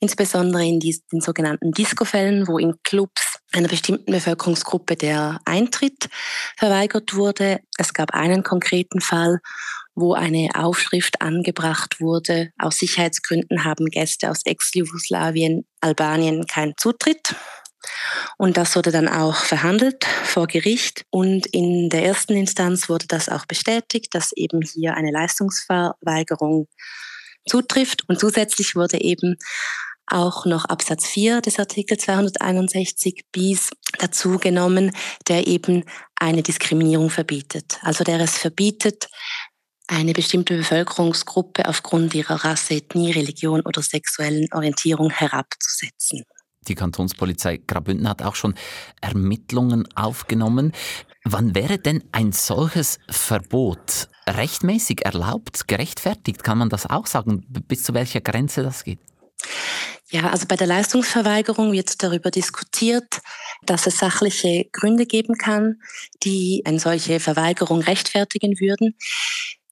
insbesondere 0.00 0.66
in 0.66 0.80
den 0.80 1.20
sogenannten 1.20 1.70
Disco-Fällen, 1.70 2.48
wo 2.48 2.58
in 2.58 2.74
Clubs 2.82 3.38
einer 3.52 3.68
bestimmten 3.68 4.10
Bevölkerungsgruppe 4.10 4.96
der 4.96 5.40
Eintritt 5.44 6.08
verweigert 6.56 7.14
wurde. 7.14 7.60
Es 7.78 7.94
gab 7.94 8.12
einen 8.12 8.42
konkreten 8.42 9.00
Fall, 9.00 9.38
wo 9.98 10.14
eine 10.14 10.50
Aufschrift 10.54 11.20
angebracht 11.20 12.00
wurde, 12.00 12.52
aus 12.58 12.78
Sicherheitsgründen 12.78 13.64
haben 13.64 13.86
Gäste 13.86 14.30
aus 14.30 14.42
Ex-Jugoslawien, 14.44 15.66
Albanien 15.80 16.46
keinen 16.46 16.74
Zutritt. 16.76 17.34
Und 18.36 18.56
das 18.56 18.76
wurde 18.76 18.92
dann 18.92 19.08
auch 19.08 19.36
verhandelt 19.36 20.04
vor 20.04 20.46
Gericht. 20.46 21.04
Und 21.10 21.46
in 21.46 21.88
der 21.90 22.04
ersten 22.04 22.34
Instanz 22.34 22.88
wurde 22.88 23.06
das 23.08 23.28
auch 23.28 23.46
bestätigt, 23.46 24.14
dass 24.14 24.32
eben 24.32 24.62
hier 24.62 24.94
eine 24.94 25.10
Leistungsverweigerung 25.10 26.68
zutrifft. 27.48 28.08
Und 28.08 28.20
zusätzlich 28.20 28.76
wurde 28.76 29.00
eben 29.00 29.36
auch 30.10 30.46
noch 30.46 30.64
Absatz 30.64 31.06
4 31.06 31.40
des 31.40 31.58
Artikel 31.58 31.98
261 31.98 33.24
bis 33.30 33.70
dazu 33.98 34.38
genommen, 34.38 34.92
der 35.28 35.46
eben 35.46 35.84
eine 36.16 36.42
Diskriminierung 36.42 37.10
verbietet. 37.10 37.78
Also 37.82 38.04
der 38.04 38.20
es 38.20 38.38
verbietet, 38.38 39.08
eine 39.88 40.12
bestimmte 40.12 40.56
Bevölkerungsgruppe 40.56 41.66
aufgrund 41.66 42.14
ihrer 42.14 42.44
Rasse, 42.44 42.74
Ethnie, 42.74 43.10
Religion 43.10 43.62
oder 43.62 43.82
sexuellen 43.82 44.46
Orientierung 44.52 45.10
herabzusetzen. 45.10 46.22
Die 46.68 46.74
Kantonspolizei 46.74 47.58
Graubünden 47.66 48.08
hat 48.08 48.22
auch 48.22 48.34
schon 48.34 48.54
Ermittlungen 49.00 49.88
aufgenommen. 49.94 50.72
Wann 51.24 51.54
wäre 51.54 51.78
denn 51.78 52.04
ein 52.12 52.32
solches 52.32 52.98
Verbot 53.10 54.08
rechtmäßig 54.28 55.04
erlaubt, 55.04 55.66
gerechtfertigt? 55.66 56.44
Kann 56.44 56.58
man 56.58 56.68
das 56.68 56.86
auch 56.86 57.06
sagen, 57.06 57.44
bis 57.48 57.84
zu 57.84 57.94
welcher 57.94 58.20
Grenze 58.20 58.62
das 58.62 58.84
geht? 58.84 59.00
Ja, 60.10 60.30
also 60.30 60.46
bei 60.46 60.56
der 60.56 60.66
Leistungsverweigerung 60.66 61.72
wird 61.72 62.02
darüber 62.02 62.30
diskutiert, 62.30 63.20
dass 63.62 63.86
es 63.86 63.98
sachliche 63.98 64.64
Gründe 64.72 65.04
geben 65.04 65.34
kann, 65.34 65.80
die 66.22 66.62
eine 66.64 66.80
solche 66.80 67.20
Verweigerung 67.20 67.80
rechtfertigen 67.80 68.58
würden. 68.58 68.94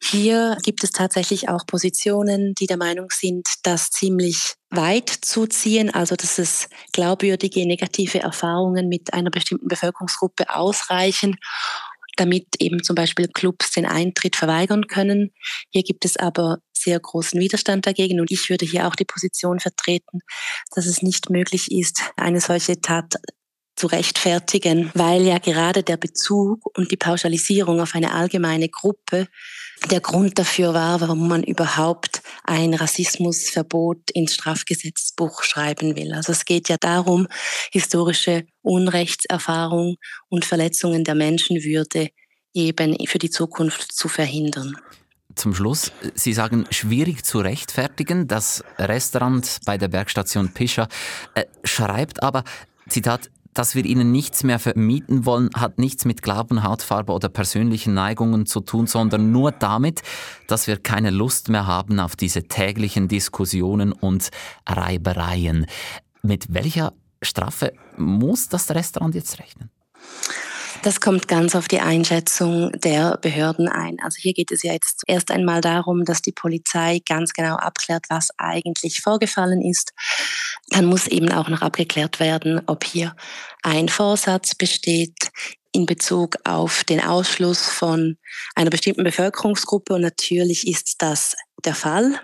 Hier 0.03 0.57
gibt 0.62 0.85
es 0.85 0.91
tatsächlich 0.91 1.49
auch 1.49 1.67
Positionen, 1.67 2.55
die 2.55 2.67
der 2.67 2.76
Meinung 2.76 3.09
sind, 3.11 3.47
das 3.62 3.91
ziemlich 3.91 4.55
weit 4.71 5.09
zu 5.09 5.47
ziehen, 5.47 5.93
also 5.93 6.17
dass 6.17 6.38
es 6.38 6.69
glaubwürdige 6.93 7.67
negative 7.67 8.21
Erfahrungen 8.21 8.88
mit 8.88 9.15
einer 9.15 9.31
bestimmten 9.31 9.69
Bevölkerungsgruppe 9.69 10.55
ausreichen, 10.55 11.37
damit 12.17 12.47
eben 12.59 12.83
zum 12.83 12.95
Beispiel 12.95 13.29
Clubs 13.29 13.73
den 13.73 13.87
Eintritt 13.87 14.37
verweigern 14.37 14.87
können. 14.87 15.33
Hier 15.71 15.83
gibt 15.83 16.05
es 16.05 16.17
aber 16.17 16.59
sehr 16.73 17.00
großen 17.00 17.41
Widerstand 17.41 17.87
dagegen 17.87 18.21
und 18.21 18.31
ich 18.31 18.49
würde 18.49 18.65
hier 18.67 18.87
auch 18.87 18.95
die 18.95 19.05
Position 19.05 19.61
vertreten, 19.61 20.21
dass 20.75 20.87
es 20.87 21.03
nicht 21.03 21.31
möglich 21.31 21.71
ist, 21.73 22.03
eine 22.17 22.41
solche 22.41 22.81
Tat 22.81 23.15
zu 23.76 23.87
rechtfertigen, 23.87 24.90
weil 24.95 25.23
ja 25.23 25.38
gerade 25.38 25.83
der 25.83 25.99
Bezug 25.99 26.66
und 26.76 26.90
die 26.90 26.97
Pauschalisierung 26.97 27.80
auf 27.80 27.95
eine 27.95 28.12
allgemeine 28.12 28.68
Gruppe 28.68 29.28
der 29.90 30.00
Grund 30.00 30.38
dafür 30.38 30.73
war, 30.73 31.00
warum 31.02 31.28
man 31.28 31.42
überhaupt 31.42 32.23
ein 32.45 32.73
Rassismusverbot 32.73 34.11
ins 34.12 34.35
Strafgesetzbuch 34.35 35.42
schreiben 35.42 35.95
will. 35.97 36.14
Also 36.14 36.33
es 36.33 36.47
geht 36.47 36.68
ja 36.71 36.76
darum, 36.80 37.28
historische 37.71 38.47
Unrechtserfahrung 38.62 39.97
und 40.28 40.47
Verletzungen 40.47 41.04
der 41.04 41.14
Menschenwürde 41.14 42.09
eben 42.54 42.97
für 43.06 43.18
die 43.18 43.30
Zukunft 43.30 43.92
zu 43.92 44.09
verhindern. 44.09 44.76
Zum 45.35 45.54
Schluss, 45.54 45.92
Sie 46.14 46.33
sagen, 46.33 46.64
schwierig 46.71 47.23
zu 47.23 47.40
rechtfertigen. 47.40 48.26
Das 48.26 48.64
Restaurant 48.78 49.59
bei 49.66 49.76
der 49.76 49.88
Bergstation 49.88 50.54
Pischer 50.54 50.88
äh, 51.35 51.45
schreibt 51.62 52.23
aber, 52.23 52.42
Zitat, 52.88 53.30
dass 53.59 53.75
wir 53.75 53.85
ihnen 53.85 54.13
nichts 54.13 54.45
mehr 54.45 54.59
vermieten 54.59 55.25
wollen, 55.25 55.51
hat 55.55 55.79
nichts 55.79 56.05
mit 56.05 56.23
Glauben, 56.23 56.63
Hautfarbe 56.63 57.13
oder 57.13 57.29
persönlichen 57.29 57.95
Neigungen 57.95 58.47
zu 58.47 58.61
tun, 58.61 58.87
sondern 58.87 59.33
nur 59.33 59.51
damit, 59.51 60.03
dass 60.47 60.67
wir 60.67 60.77
keine 60.77 61.11
Lust 61.11 61.49
mehr 61.49 61.67
haben 61.67 61.99
auf 61.99 62.17
diese 62.17 62.45
täglichen 62.45 63.09
Diskussionen 63.09 63.93
und 63.93 64.31
Reibereien. 64.67 65.67
Mit 66.23 66.53
welcher 66.53 66.93
Strafe 67.23 67.73
muss 67.97 68.49
das 68.49 68.71
Restaurant 68.71 69.15
jetzt 69.15 69.39
rechnen? 69.39 69.71
Das 70.87 71.00
kommt 71.00 71.26
ganz 71.26 71.57
auf 71.57 71.66
die 71.66 71.81
Einschätzung 71.81 72.71
der 72.71 73.16
Behörden 73.16 73.66
ein. 73.66 73.97
Also 74.05 74.19
hier 74.21 74.35
geht 74.35 74.52
es 74.52 74.62
ja 74.62 74.73
jetzt 74.73 75.02
erst 75.09 75.33
einmal 75.33 75.61
darum, 75.61 76.05
dass 76.05 76.23
die 76.23 76.31
Polizei 76.31 77.00
ganz 77.05 77.33
genau 77.33 77.57
abklärt, 77.57 78.05
was 78.09 78.28
eigentlich 78.38 79.00
vorgefallen 79.00 79.62
ist. 79.62 79.93
Dann 80.69 80.85
muss 80.85 81.09
eben 81.09 81.33
auch 81.33 81.49
noch 81.49 81.61
abgeklärt 81.61 82.21
werden, 82.21 82.61
ob 82.66 82.85
hier 82.85 83.16
ein 83.64 83.88
Vorsatz 83.88 84.55
besteht 84.55 85.33
in 85.73 85.87
Bezug 85.87 86.37
auf 86.45 86.85
den 86.85 87.02
Ausschluss 87.02 87.69
von 87.69 88.16
einer 88.55 88.71
bestimmten 88.71 89.02
Bevölkerungsgruppe. 89.02 89.95
Und 89.95 90.02
natürlich 90.02 90.69
ist 90.69 91.02
das 91.02 91.35
der 91.64 91.75
Fall. 91.75 92.14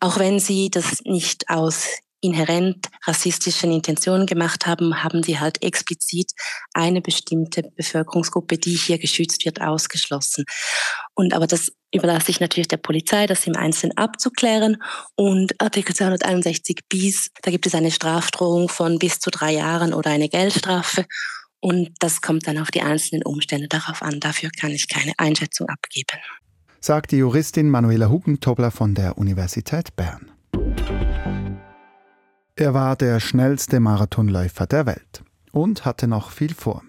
Auch 0.00 0.18
wenn 0.18 0.40
sie 0.40 0.70
das 0.70 1.02
nicht 1.04 1.50
aus 1.50 1.86
inhärent 2.20 2.88
rassistischen 3.06 3.72
Intentionen 3.72 4.26
gemacht 4.26 4.66
haben, 4.66 5.02
haben 5.02 5.22
sie 5.22 5.38
halt 5.38 5.62
explizit 5.62 6.32
eine 6.72 7.00
bestimmte 7.00 7.62
Bevölkerungsgruppe, 7.62 8.58
die 8.58 8.74
hier 8.74 8.98
geschützt 8.98 9.44
wird, 9.44 9.60
ausgeschlossen. 9.60 10.44
Und 11.14 11.34
aber 11.34 11.46
das 11.46 11.72
überlasse 11.92 12.30
ich 12.30 12.40
natürlich 12.40 12.68
der 12.68 12.76
Polizei, 12.78 13.26
das 13.26 13.46
im 13.46 13.56
Einzelnen 13.56 13.96
abzuklären. 13.96 14.82
Und 15.14 15.60
Artikel 15.60 15.94
261 15.94 16.80
bis, 16.88 17.30
da 17.42 17.50
gibt 17.50 17.66
es 17.66 17.74
eine 17.74 17.90
Strafdrohung 17.90 18.68
von 18.68 18.98
bis 18.98 19.18
zu 19.18 19.30
drei 19.30 19.52
Jahren 19.52 19.94
oder 19.94 20.10
eine 20.10 20.28
Geldstrafe. 20.28 21.06
Und 21.60 21.90
das 22.00 22.20
kommt 22.20 22.46
dann 22.46 22.58
auf 22.58 22.70
die 22.70 22.82
einzelnen 22.82 23.22
Umstände 23.22 23.68
darauf 23.68 24.02
an. 24.02 24.20
Dafür 24.20 24.50
kann 24.50 24.70
ich 24.70 24.88
keine 24.88 25.12
Einschätzung 25.16 25.68
abgeben. 25.68 26.20
Sagt 26.80 27.12
die 27.12 27.16
Juristin 27.16 27.70
Manuela 27.70 28.08
Hugentobler 28.08 28.70
von 28.70 28.94
der 28.94 29.18
Universität 29.18 29.96
Bern. 29.96 30.30
Er 32.58 32.72
war 32.72 32.96
der 32.96 33.20
schnellste 33.20 33.80
Marathonläufer 33.80 34.66
der 34.66 34.86
Welt 34.86 35.22
und 35.52 35.84
hatte 35.84 36.08
noch 36.08 36.30
viel 36.30 36.54
vor. 36.54 36.80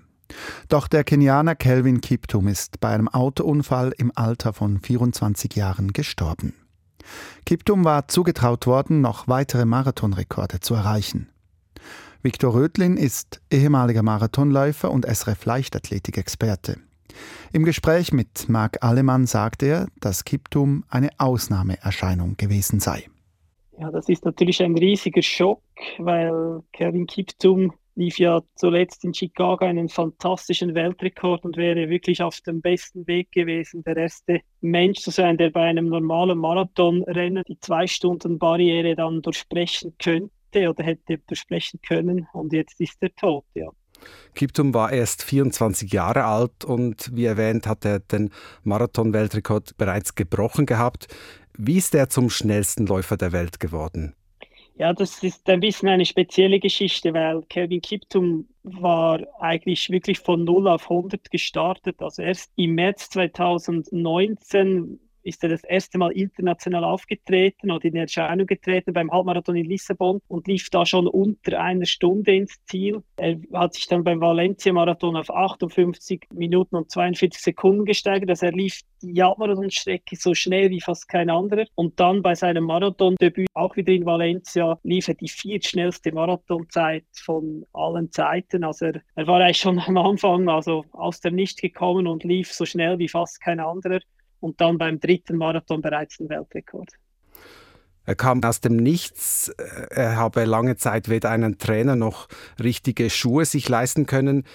Doch 0.69 0.87
der 0.87 1.03
Kenianer 1.03 1.55
Kelvin 1.55 1.99
Kiptum 1.99 2.47
ist 2.47 2.79
bei 2.79 2.91
einem 2.91 3.09
Autounfall 3.09 3.93
im 3.97 4.13
Alter 4.15 4.53
von 4.53 4.79
24 4.79 5.53
Jahren 5.57 5.91
gestorben. 5.91 6.53
Kiptum 7.45 7.83
war 7.83 8.07
zugetraut 8.07 8.65
worden, 8.65 9.01
noch 9.01 9.27
weitere 9.27 9.65
Marathonrekorde 9.65 10.61
zu 10.61 10.73
erreichen. 10.73 11.27
Viktor 12.23 12.53
Rödlin 12.53 12.95
ist 12.95 13.41
ehemaliger 13.51 14.03
Marathonläufer 14.03 14.89
und 14.89 15.05
SRF 15.05 15.43
Leichtathletik-Experte. 15.43 16.77
Im 17.51 17.65
Gespräch 17.65 18.13
mit 18.13 18.47
Marc 18.47 18.85
Allemann 18.85 19.27
sagt 19.27 19.63
er, 19.63 19.87
dass 19.99 20.23
Kiptum 20.23 20.85
eine 20.87 21.09
Ausnahmeerscheinung 21.17 22.37
gewesen 22.37 22.79
sei. 22.79 23.09
Ja, 23.79 23.91
das 23.91 24.09
ist 24.09 24.25
natürlich 24.25 24.61
ein 24.63 24.75
riesiger 24.75 25.21
Schock, 25.21 25.61
weil 25.99 26.61
Kevin 26.73 27.05
Kiptum 27.05 27.73
lief 27.93 28.17
ja 28.17 28.41
zuletzt 28.55 29.03
in 29.03 29.13
Chicago 29.13 29.65
einen 29.65 29.89
fantastischen 29.89 30.73
Weltrekord 30.73 31.43
und 31.45 31.57
wäre 31.57 31.89
wirklich 31.89 32.21
auf 32.21 32.41
dem 32.41 32.61
besten 32.61 33.05
Weg 33.07 33.31
gewesen, 33.31 33.83
der 33.83 33.97
erste 33.97 34.41
Mensch 34.61 34.99
zu 34.99 35.11
sein, 35.11 35.37
der 35.37 35.51
bei 35.51 35.63
einem 35.63 35.89
normalen 35.89 36.37
Marathonrennen 36.39 37.43
die 37.47 37.59
Zwei-Stunden-Barriere 37.59 38.95
dann 38.95 39.21
durchbrechen 39.21 39.95
könnte 39.99 40.69
oder 40.69 40.83
hätte 40.83 41.19
durchsprechen 41.19 41.79
können. 41.87 42.27
Und 42.33 42.53
jetzt 42.53 42.79
ist 42.79 42.97
er 43.01 43.13
tot, 43.15 43.45
ja. 43.53 43.69
Kiptum 44.35 44.73
war 44.73 44.91
erst 44.91 45.23
24 45.23 45.91
Jahre 45.91 46.25
alt 46.25 46.63
und 46.63 47.09
wie 47.15 47.25
erwähnt 47.25 47.67
hat 47.67 47.85
er 47.85 47.99
den 47.99 48.31
Marathon-Weltrekord 48.63 49.77
bereits 49.77 50.15
gebrochen 50.15 50.65
gehabt. 50.65 51.07
Wie 51.57 51.77
ist 51.77 51.95
er 51.95 52.09
zum 52.09 52.29
schnellsten 52.29 52.85
Läufer 52.85 53.17
der 53.17 53.31
Welt 53.31 53.59
geworden? 53.59 54.13
Ja, 54.75 54.93
das 54.93 55.23
ist 55.23 55.49
ein 55.49 55.59
bisschen 55.59 55.89
eine 55.89 56.05
spezielle 56.05 56.59
Geschichte, 56.59 57.11
weil 57.13 57.41
Kelvin 57.49 57.81
Kiptum 57.81 58.47
war 58.61 59.21
eigentlich 59.39 59.89
wirklich 59.89 60.19
von 60.19 60.43
0 60.43 60.67
auf 60.67 60.83
100 60.83 61.31
gestartet. 61.31 61.99
Also 61.99 62.21
erst 62.21 62.51
im 62.57 62.75
März 62.75 63.09
2019 63.09 64.99
ist 65.27 65.43
er 65.43 65.49
das 65.49 65.63
erste 65.63 65.97
Mal 65.97 66.11
international 66.13 66.83
aufgetreten 66.83 67.69
oder 67.69 67.85
in 67.85 67.95
Erscheinung 67.95 68.47
getreten 68.47 68.93
beim 68.93 69.11
Halbmarathon 69.11 69.57
in 69.57 69.65
Lissabon 69.65 70.21
und 70.27 70.47
lief 70.47 70.69
da 70.69 70.85
schon 70.85 71.07
unter 71.07 71.59
einer 71.59 71.85
Stunde 71.85 72.33
ins 72.33 72.63
Ziel. 72.65 73.03
Er 73.17 73.37
hat 73.53 73.73
sich 73.73 73.87
dann 73.87 74.03
beim 74.03 74.21
Valencia-Marathon 74.21 75.17
auf 75.17 75.29
58 75.29 76.27
Minuten 76.33 76.75
und 76.75 76.89
42 76.89 77.41
Sekunden 77.41 77.85
gesteigert. 77.85 78.29
Also 78.29 78.45
er 78.45 78.53
lief 78.53 78.81
die 79.01 79.21
Halbmarathonstrecke 79.21 80.15
so 80.15 80.33
schnell 80.33 80.69
wie 80.69 80.81
fast 80.81 81.07
kein 81.07 81.29
anderer. 81.29 81.65
Und 81.75 81.99
dann 81.99 82.21
bei 82.21 82.33
seinem 82.33 82.63
Marathondebüt, 82.63 83.47
auch 83.53 83.75
wieder 83.75 83.93
in 83.93 84.05
Valencia, 84.05 84.79
lief 84.83 85.07
er 85.07 85.15
die 85.15 85.27
viertschnellste 85.27 86.13
Marathonzeit 86.13 87.05
von 87.13 87.65
allen 87.73 88.11
Zeiten. 88.11 88.63
Also 88.63 88.85
er, 88.85 89.01
er 89.15 89.27
war 89.27 89.41
eigentlich 89.41 89.57
schon 89.57 89.79
am 89.79 89.97
Anfang 89.97 90.47
also 90.49 90.85
aus 90.93 91.19
dem 91.19 91.35
Nicht 91.35 91.61
gekommen 91.61 92.07
und 92.07 92.23
lief 92.23 92.51
so 92.53 92.65
schnell 92.65 92.97
wie 92.97 93.09
fast 93.09 93.41
kein 93.41 93.59
anderer 93.59 93.99
und 94.39 94.61
dann 94.61 94.77
beim 94.77 94.99
dritten 94.99 95.37
Marathon 95.37 95.81
bereits 95.81 96.17
den 96.17 96.29
Weltrekord. 96.29 96.89
Er 98.05 98.15
kam 98.15 98.41
aus 98.43 98.61
dem 98.61 98.77
Nichts. 98.77 99.49
Er 99.89 100.15
habe 100.15 100.45
lange 100.45 100.77
Zeit 100.77 101.09
weder 101.09 101.29
einen 101.29 101.57
Trainer 101.57 101.97
noch 101.97 102.27
richtige 102.57 103.09
Schuhe 103.09 103.43
sich 103.43 103.67
leisten 103.67 104.05
können. 104.05 104.45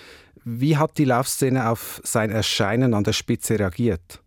Wie 0.43 0.79
hat 0.79 0.97
die 0.97 1.05
Laufszene 1.05 1.69
auf 1.69 2.01
sein 2.03 2.31
Erscheinen 2.31 2.95
an 2.95 3.05
der 3.05 3.13
Spitze 3.13 3.59
reagiert? 3.59 4.23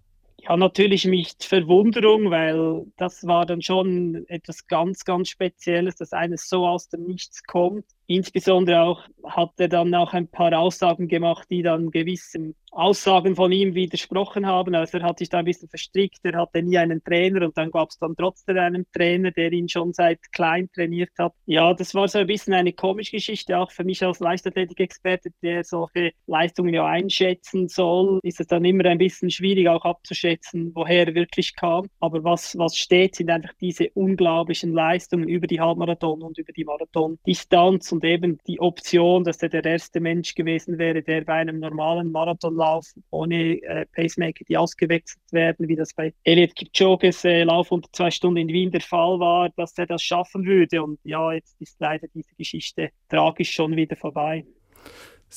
Ja, 0.47 0.55
natürlich 0.55 1.05
mit 1.05 1.43
Verwunderung, 1.43 2.29
weil 2.29 2.85
das 2.97 3.25
war 3.25 3.47
dann 3.47 3.63
schon 3.63 4.25
etwas 4.27 4.67
ganz, 4.67 5.03
ganz 5.03 5.29
Spezielles, 5.29 5.95
dass 5.95 6.13
eines 6.13 6.47
so 6.47 6.67
aus 6.67 6.88
dem 6.88 7.05
Nichts 7.05 7.43
kommt. 7.43 7.85
Insbesondere 8.07 8.81
auch 8.81 9.01
hat 9.24 9.51
er 9.57 9.67
dann 9.67 9.93
auch 9.95 10.13
ein 10.13 10.27
paar 10.27 10.57
Aussagen 10.57 11.07
gemacht, 11.07 11.47
die 11.50 11.63
dann 11.63 11.91
gewissen 11.91 12.55
Aussagen 12.75 13.35
von 13.35 13.51
ihm 13.51 13.74
widersprochen 13.74 14.45
haben. 14.45 14.75
Also 14.75 14.97
er 14.97 15.05
hat 15.05 15.19
sich 15.19 15.29
da 15.29 15.39
ein 15.39 15.45
bisschen 15.45 15.69
verstrickt, 15.69 16.19
er 16.24 16.35
hatte 16.35 16.62
nie 16.62 16.77
einen 16.77 17.03
Trainer 17.03 17.45
und 17.45 17.57
dann 17.57 17.71
gab 17.71 17.89
es 17.89 17.97
dann 17.97 18.15
trotzdem 18.17 18.57
einen 18.57 18.85
Trainer, 18.91 19.31
der 19.31 19.51
ihn 19.51 19.69
schon 19.69 19.93
seit 19.93 20.19
klein 20.33 20.69
trainiert 20.74 21.12
hat. 21.17 21.33
Ja, 21.45 21.74
das 21.74 21.95
war 21.95 22.07
so 22.07 22.19
ein 22.19 22.27
bisschen 22.27 22.53
eine 22.53 22.74
komische 22.74 23.12
Geschichte, 23.12 23.57
auch 23.57 23.71
für 23.71 23.85
mich 23.85 24.03
als 24.03 24.19
Leichtathletik-Experte, 24.19 25.29
der 25.41 25.63
solche 25.63 26.12
Leistungen 26.27 26.74
ja 26.74 26.85
einschätzen 26.85 27.69
soll, 27.69 28.19
ist 28.24 28.41
es 28.41 28.47
dann 28.47 28.65
immer 28.65 28.85
ein 28.85 28.97
bisschen 28.97 29.31
schwierig 29.31 29.69
auch 29.69 29.85
abzuschätzen, 29.85 30.71
woher 30.75 31.07
er 31.07 31.15
wirklich 31.15 31.55
kam. 31.55 31.88
Aber 32.01 32.24
was, 32.24 32.57
was 32.57 32.75
steht, 32.75 33.15
sind 33.15 33.29
einfach 33.29 33.53
diese 33.62 33.89
unglaublichen 33.93 34.74
Leistungen 34.74 35.30
über 35.30 35.47
die 35.47 35.62
Halbmarathon 35.62 36.21
und 36.21 36.38
über 36.38 36.51
die 36.51 36.65
Marathondistanz 36.65 37.94
und 37.95 38.03
eben 38.03 38.39
die 38.45 38.60
Option, 38.60 39.23
dass 39.23 39.41
er 39.41 39.49
der 39.49 39.63
erste 39.63 39.99
Mensch 39.99 40.36
gewesen 40.36 40.77
wäre, 40.77 41.01
der 41.01 41.21
bei 41.21 41.36
einem 41.36 41.60
normalen 41.60 42.12
Marathonlauf 42.12 42.86
ohne 43.10 43.62
äh, 43.63 43.86
Pacemaker, 43.93 44.43
die 44.47 44.58
ausgewechselt 44.58 45.23
werden, 45.31 45.67
wie 45.67 45.75
das 45.75 45.93
bei 45.93 46.13
Elliot 46.23 46.55
Kipchoges 46.55 47.23
äh, 47.23 47.43
Lauf 47.43 47.71
unter 47.71 47.89
zwei 47.93 48.12
Stunden 48.12 48.38
in 48.38 48.47
Wien 48.49 48.71
der 48.71 48.81
Fall 48.81 49.19
war, 49.19 49.49
dass 49.55 49.77
er 49.77 49.86
das 49.86 50.03
schaffen 50.03 50.45
würde. 50.45 50.84
Und 50.84 50.99
ja, 51.03 51.31
jetzt 51.34 51.60
ist 51.62 51.79
leider 51.79 52.08
diese 52.13 52.36
Geschichte 52.36 52.89
tragisch 53.10 53.51
schon 53.51 53.75
wieder 53.75 53.95
vorbei. 53.95 54.45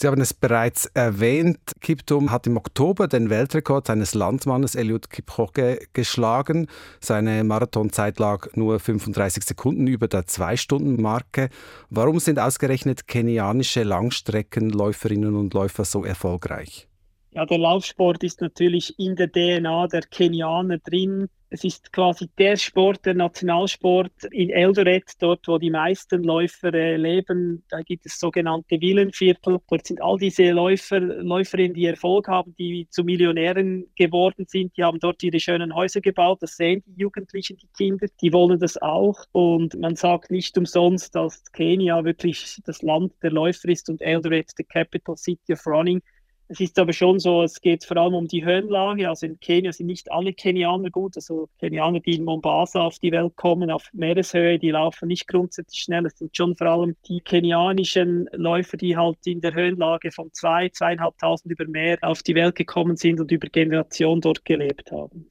Sie 0.00 0.06
haben 0.06 0.20
es 0.20 0.32
bereits 0.32 0.86
erwähnt, 0.94 1.58
Kiptum 1.80 2.30
hat 2.30 2.46
im 2.46 2.56
Oktober 2.56 3.08
den 3.08 3.30
Weltrekord 3.30 3.88
seines 3.88 4.14
Landsmannes 4.14 4.76
Eliud 4.76 5.10
Kipchoge 5.10 5.80
geschlagen. 5.92 6.68
Seine 7.00 7.42
Marathonzeit 7.42 8.20
lag 8.20 8.46
nur 8.54 8.78
35 8.78 9.42
Sekunden 9.42 9.88
über 9.88 10.06
der 10.06 10.24
Zwei-Stunden-Marke. 10.24 11.48
Warum 11.90 12.20
sind 12.20 12.38
ausgerechnet 12.38 13.08
kenianische 13.08 13.82
Langstreckenläuferinnen 13.82 15.34
und 15.34 15.52
Läufer 15.52 15.84
so 15.84 16.04
erfolgreich? 16.04 16.86
Ja, 17.32 17.44
der 17.44 17.58
Laufsport 17.58 18.22
ist 18.22 18.40
natürlich 18.40 18.96
in 19.00 19.16
der 19.16 19.32
DNA 19.32 19.88
der 19.88 20.02
Kenianer 20.02 20.78
drin. 20.78 21.28
Es 21.50 21.64
ist 21.64 21.92
quasi 21.92 22.28
der 22.36 22.56
Sport, 22.56 23.06
der 23.06 23.14
Nationalsport 23.14 24.12
in 24.32 24.50
Eldoret, 24.50 25.12
dort 25.18 25.48
wo 25.48 25.56
die 25.56 25.70
meisten 25.70 26.22
Läufer 26.22 26.74
äh, 26.74 26.96
leben. 26.96 27.64
Da 27.70 27.80
gibt 27.80 28.04
es 28.04 28.18
sogenannte 28.18 28.78
Villenviertel. 28.78 29.58
Dort 29.66 29.86
sind 29.86 30.02
all 30.02 30.18
diese 30.18 30.50
Läufer, 30.50 31.00
Läuferinnen, 31.00 31.72
die 31.72 31.86
Erfolg 31.86 32.28
haben, 32.28 32.54
die 32.58 32.86
zu 32.90 33.02
Millionären 33.02 33.86
geworden 33.96 34.44
sind. 34.46 34.76
Die 34.76 34.84
haben 34.84 35.00
dort 35.00 35.22
ihre 35.22 35.40
schönen 35.40 35.74
Häuser 35.74 36.02
gebaut. 36.02 36.42
Das 36.42 36.56
sehen 36.56 36.82
die 36.86 37.00
Jugendlichen, 37.00 37.56
die 37.56 37.68
Kinder. 37.74 38.08
Die 38.20 38.32
wollen 38.34 38.60
das 38.60 38.76
auch. 38.82 39.24
Und 39.32 39.78
man 39.80 39.96
sagt 39.96 40.30
nicht 40.30 40.58
umsonst, 40.58 41.14
dass 41.14 41.50
Kenia 41.52 42.04
wirklich 42.04 42.60
das 42.66 42.82
Land 42.82 43.14
der 43.22 43.30
Läufer 43.30 43.68
ist 43.70 43.88
und 43.88 44.02
Eldoret, 44.02 44.52
the 44.56 44.64
capital 44.64 45.16
city 45.16 45.54
of 45.54 45.66
running. 45.66 46.02
Es 46.50 46.60
ist 46.60 46.78
aber 46.78 46.94
schon 46.94 47.18
so, 47.18 47.42
es 47.42 47.60
geht 47.60 47.84
vor 47.84 47.98
allem 47.98 48.14
um 48.14 48.26
die 48.26 48.42
Höhenlage. 48.42 49.06
Also 49.06 49.26
in 49.26 49.38
Kenia 49.38 49.70
sind 49.70 49.86
nicht 49.86 50.10
alle 50.10 50.32
Kenianer 50.32 50.90
gut. 50.90 51.16
Also 51.16 51.50
Kenianer, 51.58 52.00
die 52.00 52.14
in 52.16 52.24
Mombasa 52.24 52.80
auf 52.80 52.98
die 52.98 53.12
Welt 53.12 53.36
kommen, 53.36 53.70
auf 53.70 53.84
Meereshöhe, 53.92 54.58
die 54.58 54.70
laufen 54.70 55.08
nicht 55.08 55.28
grundsätzlich 55.28 55.82
schnell. 55.82 56.06
Es 56.06 56.16
sind 56.16 56.34
schon 56.34 56.56
vor 56.56 56.68
allem 56.68 56.96
die 57.06 57.20
kenianischen 57.20 58.30
Läufer, 58.32 58.78
die 58.78 58.96
halt 58.96 59.18
in 59.26 59.42
der 59.42 59.52
Höhenlage 59.52 60.10
von 60.10 60.32
zwei, 60.32 60.70
zweieinhalbtausend 60.70 61.52
über 61.52 61.66
Meer 61.66 61.98
auf 62.00 62.22
die 62.22 62.34
Welt 62.34 62.54
gekommen 62.54 62.96
sind 62.96 63.20
und 63.20 63.30
über 63.30 63.48
Generationen 63.48 64.22
dort 64.22 64.46
gelebt 64.46 64.90
haben. 64.90 65.30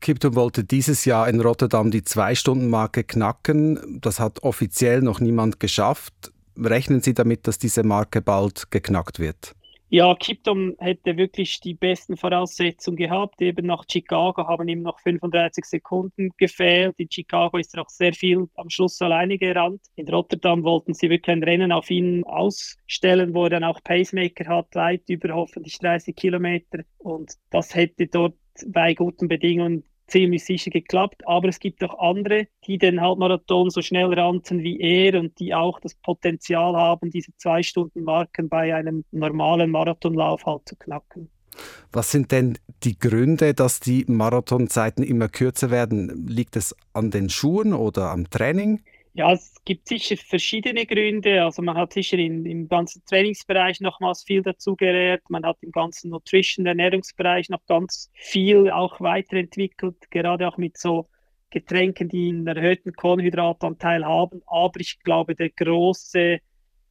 Kiptum 0.00 0.34
wollte 0.36 0.64
dieses 0.64 1.04
Jahr 1.04 1.28
in 1.28 1.40
Rotterdam 1.40 1.90
die 1.90 2.02
Zwei-Stunden-Marke 2.02 3.04
knacken. 3.04 3.98
Das 4.00 4.20
hat 4.20 4.42
offiziell 4.42 5.02
noch 5.02 5.20
niemand 5.20 5.60
geschafft. 5.60 6.32
Rechnen 6.58 7.02
Sie 7.02 7.12
damit, 7.12 7.46
dass 7.46 7.58
diese 7.58 7.82
Marke 7.82 8.22
bald 8.22 8.70
geknackt 8.70 9.18
wird? 9.18 9.55
Ja, 9.88 10.16
Kipton 10.16 10.74
hätte 10.80 11.16
wirklich 11.16 11.60
die 11.60 11.74
besten 11.74 12.16
Voraussetzungen 12.16 12.96
gehabt. 12.96 13.40
Eben 13.40 13.66
nach 13.66 13.84
Chicago 13.88 14.48
haben 14.48 14.66
ihm 14.66 14.82
noch 14.82 14.98
35 14.98 15.64
Sekunden 15.64 16.30
gefehlt. 16.38 16.96
In 16.98 17.08
Chicago 17.08 17.56
ist 17.56 17.72
er 17.74 17.82
auch 17.82 17.88
sehr 17.88 18.12
viel 18.12 18.48
am 18.56 18.68
Schluss 18.68 19.00
alleine 19.00 19.38
gerannt. 19.38 19.80
In 19.94 20.08
Rotterdam 20.08 20.64
wollten 20.64 20.92
sie 20.92 21.08
wirklich 21.08 21.36
ein 21.36 21.44
Rennen 21.44 21.70
auf 21.70 21.88
ihn 21.88 22.24
ausstellen, 22.24 23.32
wo 23.32 23.44
er 23.44 23.50
dann 23.50 23.64
auch 23.64 23.80
Pacemaker 23.84 24.48
hat, 24.48 24.74
weit 24.74 25.08
über 25.08 25.32
hoffentlich 25.34 25.78
30 25.78 26.16
Kilometer. 26.16 26.80
Und 26.98 27.34
das 27.50 27.72
hätte 27.76 28.08
dort 28.08 28.34
bei 28.66 28.92
guten 28.94 29.28
Bedingungen 29.28 29.84
ziemlich 30.06 30.44
sicher 30.44 30.70
geklappt. 30.70 31.26
Aber 31.26 31.48
es 31.48 31.58
gibt 31.58 31.82
auch 31.84 31.98
andere, 31.98 32.48
die 32.66 32.78
den 32.78 33.00
Halbmarathon 33.00 33.70
so 33.70 33.82
schnell 33.82 34.12
rannten 34.14 34.62
wie 34.62 34.80
er 34.80 35.18
und 35.18 35.38
die 35.38 35.54
auch 35.54 35.80
das 35.80 35.94
Potenzial 35.94 36.76
haben, 36.76 37.10
diese 37.10 37.32
zwei 37.36 37.62
Stunden 37.62 38.04
Marken 38.04 38.48
bei 38.48 38.74
einem 38.74 39.04
normalen 39.10 39.70
Marathonlauf 39.70 40.44
halt 40.46 40.68
zu 40.68 40.76
knacken. 40.76 41.28
Was 41.92 42.10
sind 42.10 42.32
denn 42.32 42.58
die 42.82 42.98
Gründe, 42.98 43.54
dass 43.54 43.80
die 43.80 44.04
Marathonzeiten 44.06 45.02
immer 45.02 45.28
kürzer 45.28 45.70
werden? 45.70 46.26
Liegt 46.26 46.56
es 46.56 46.76
an 46.92 47.10
den 47.10 47.30
Schuhen 47.30 47.72
oder 47.72 48.10
am 48.10 48.28
Training? 48.28 48.82
Ja, 49.16 49.32
es 49.32 49.54
gibt 49.64 49.88
sicher 49.88 50.14
verschiedene 50.18 50.84
Gründe. 50.84 51.42
Also 51.42 51.62
man 51.62 51.74
hat 51.74 51.94
sicher 51.94 52.18
in, 52.18 52.44
im 52.44 52.68
ganzen 52.68 53.02
Trainingsbereich 53.06 53.80
nochmals 53.80 54.24
viel 54.24 54.42
dazugelernt. 54.42 55.22
Man 55.30 55.46
hat 55.46 55.56
im 55.62 55.72
ganzen 55.72 56.10
Nutrition, 56.10 56.66
Ernährungsbereich 56.66 57.48
noch 57.48 57.64
ganz 57.66 58.10
viel 58.12 58.70
auch 58.70 59.00
weiterentwickelt, 59.00 60.10
gerade 60.10 60.46
auch 60.46 60.58
mit 60.58 60.76
so 60.76 61.08
Getränken, 61.48 62.10
die 62.10 62.28
einen 62.28 62.46
erhöhten 62.46 62.92
Kohlenhydratanteil 62.92 64.04
haben. 64.04 64.42
Aber 64.44 64.78
ich 64.80 64.98
glaube, 65.02 65.34
der 65.34 65.48
große 65.48 66.40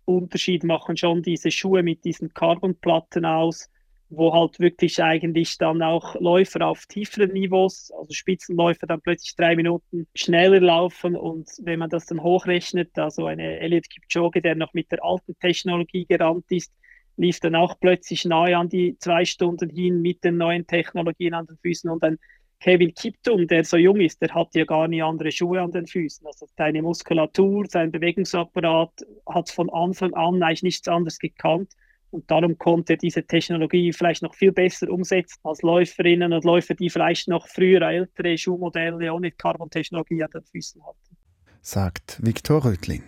Unterschied 0.06 0.64
machen 0.64 0.98
schon 0.98 1.22
diese 1.22 1.52
Schuhe 1.52 1.84
mit 1.84 2.06
diesen 2.06 2.34
Carbonplatten 2.34 3.26
aus, 3.26 3.70
wo 4.16 4.34
halt 4.34 4.60
wirklich 4.60 5.02
eigentlich 5.02 5.58
dann 5.58 5.82
auch 5.82 6.16
Läufer 6.16 6.68
auf 6.68 6.86
tieferen 6.86 7.32
Niveaus, 7.32 7.92
also 7.92 8.14
Spitzenläufer 8.14 8.88
dann 8.88 9.02
plötzlich 9.02 9.36
drei 9.36 9.56
Minuten 9.56 10.08
schneller 10.16 10.60
laufen. 10.60 11.16
Und 11.16 11.50
wenn 11.62 11.80
man 11.80 11.90
das 11.90 12.06
dann 12.06 12.22
hochrechnet, 12.22 12.98
also 12.98 13.26
eine 13.26 13.60
Elliot 13.60 13.90
Kipchoge, 13.90 14.42
der 14.42 14.56
noch 14.56 14.74
mit 14.74 14.92
der 14.92 15.04
alten 15.04 15.38
Technologie 15.40 16.06
gerannt 16.06 16.46
ist, 16.50 16.74
lief 17.18 17.40
dann 17.40 17.56
auch 17.56 17.80
plötzlich 17.80 18.26
nahe 18.26 18.58
an 18.58 18.70
die 18.70 18.98
zwei 19.00 19.26
Stunden 19.26 19.70
hin 19.70 20.02
mit 20.02 20.24
den 20.24 20.38
neuen 20.38 20.68
Technologien 20.68 21.34
an 21.34 21.46
den 21.46 21.58
Füßen. 21.58 21.90
Und 21.90 22.04
ein 22.04 22.20
Kevin 22.60 22.94
Kiptum, 22.94 23.48
der 23.48 23.64
so 23.64 23.78
jung 23.78 24.00
ist, 24.02 24.22
der 24.22 24.34
hat 24.34 24.56
ja 24.56 24.66
gar 24.66 24.88
nie 24.88 25.02
andere 25.02 25.32
Schuhe 25.32 25.62
an 25.62 25.72
den 25.72 25.88
Füßen. 25.88 26.26
Also 26.26 26.48
seine 26.58 26.82
Muskulatur, 26.82 27.66
sein 27.68 27.92
Bewegungsapparat 27.92 29.06
hat 29.28 29.50
von 29.50 29.70
Anfang 29.70 30.14
an 30.14 30.42
eigentlich 30.42 30.64
nichts 30.64 30.88
anderes 30.88 31.20
gekannt 31.20 31.74
und 32.16 32.32
darum 32.32 32.58
konnte 32.58 32.94
er 32.94 32.98
diese 32.98 33.24
Technologie 33.24 33.92
vielleicht 33.92 34.24
noch 34.24 34.34
viel 34.34 34.52
besser 34.54 34.90
umsetzen 34.90 35.40
als 35.44 35.62
Läuferinnen 35.62 36.32
und 36.32 36.46
Läufer, 36.46 36.74
die 36.74 36.90
vielleicht 36.90 37.28
noch 37.28 37.48
früher 37.48 37.82
ältere 37.82 38.38
Schuhmodelle 38.38 39.14
ohne 39.14 39.32
Carbon-Technologie 39.32 40.24
an 40.24 40.30
den 40.34 40.44
Füßen 40.44 40.82
hatten. 40.82 41.18
Sagt 41.62 42.20
Viktor 42.24 42.64
Röthlin. 42.64 43.04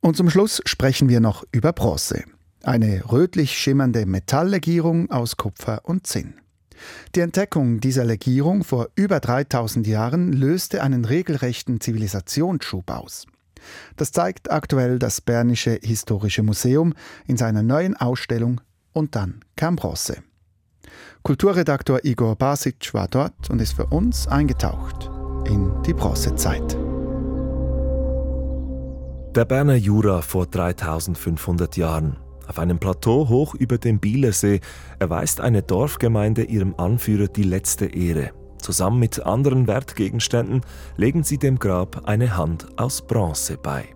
Und 0.00 0.16
zum 0.16 0.28
Schluss 0.28 0.60
sprechen 0.66 1.08
wir 1.08 1.20
noch 1.20 1.44
über 1.52 1.72
Bronze. 1.72 2.24
Eine 2.64 3.02
rötlich 3.12 3.56
schimmernde 3.56 4.06
Metalllegierung 4.06 5.10
aus 5.10 5.36
Kupfer 5.36 5.82
und 5.84 6.06
Zinn. 6.06 6.34
Die 7.14 7.20
Entdeckung 7.20 7.80
dieser 7.80 8.04
Legierung 8.04 8.64
vor 8.64 8.88
über 8.96 9.20
3000 9.20 9.86
Jahren 9.86 10.32
löste 10.32 10.82
einen 10.82 11.04
regelrechten 11.04 11.80
Zivilisationsschub 11.80 12.90
aus. 12.90 13.26
Das 13.96 14.12
zeigt 14.12 14.50
aktuell 14.50 14.98
das 14.98 15.20
Bernische 15.20 15.78
Historische 15.82 16.42
Museum 16.42 16.94
in 17.26 17.36
seiner 17.36 17.62
neuen 17.62 17.96
Ausstellung 17.96 18.60
Und 18.92 19.14
dann 19.14 19.40
kam 19.56 19.76
Bronze. 19.76 20.22
Kulturredaktor 21.22 22.04
Igor 22.04 22.36
Basic 22.36 22.94
war 22.94 23.08
dort 23.08 23.50
und 23.50 23.60
ist 23.60 23.74
für 23.74 23.86
uns 23.86 24.26
eingetaucht 24.28 25.10
in 25.46 25.82
die 25.82 25.92
Bronzezeit. 25.92 26.76
Der 29.34 29.44
Berner 29.44 29.74
Jura 29.74 30.22
vor 30.22 30.46
3500 30.46 31.76
Jahren. 31.76 32.16
Auf 32.46 32.58
einem 32.58 32.78
Plateau 32.78 33.28
hoch 33.28 33.54
über 33.54 33.76
dem 33.76 33.98
Bielersee 33.98 34.60
erweist 34.98 35.40
eine 35.40 35.62
Dorfgemeinde 35.62 36.44
ihrem 36.44 36.74
Anführer 36.76 37.28
die 37.28 37.42
letzte 37.42 37.86
Ehre. 37.86 38.30
Zusammen 38.66 38.98
mit 38.98 39.24
anderen 39.24 39.68
Wertgegenständen 39.68 40.62
legen 40.96 41.22
sie 41.22 41.38
dem 41.38 41.60
Grab 41.60 42.08
eine 42.08 42.36
Hand 42.36 42.66
aus 42.76 43.06
Bronze 43.06 43.58
bei. 43.58 43.94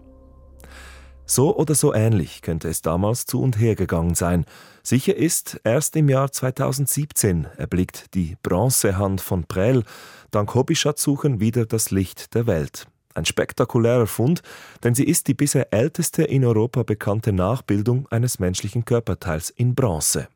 So 1.26 1.56
oder 1.56 1.74
so 1.74 1.92
ähnlich 1.92 2.40
könnte 2.40 2.68
es 2.68 2.80
damals 2.80 3.26
zu 3.26 3.42
und 3.42 3.58
her 3.58 3.74
gegangen 3.74 4.14
sein. 4.14 4.44
Sicher 4.84 5.16
ist, 5.16 5.60
erst 5.64 5.96
im 5.96 6.08
Jahr 6.08 6.30
2017 6.30 7.48
erblickt 7.56 8.14
die 8.14 8.36
Bronzehand 8.44 9.20
von 9.20 9.42
Prell 9.42 9.82
dank 10.30 10.54
Hobbyschatzsuchen 10.54 11.40
wieder 11.40 11.66
das 11.66 11.90
Licht 11.90 12.36
der 12.36 12.46
Welt. 12.46 12.86
Ein 13.12 13.24
spektakulärer 13.24 14.06
Fund, 14.06 14.40
denn 14.84 14.94
sie 14.94 15.02
ist 15.04 15.26
die 15.26 15.34
bisher 15.34 15.72
älteste 15.72 16.22
in 16.22 16.44
Europa 16.44 16.84
bekannte 16.84 17.32
Nachbildung 17.32 18.06
eines 18.12 18.38
menschlichen 18.38 18.84
Körperteils 18.84 19.50
in 19.50 19.74
Bronze. 19.74 20.28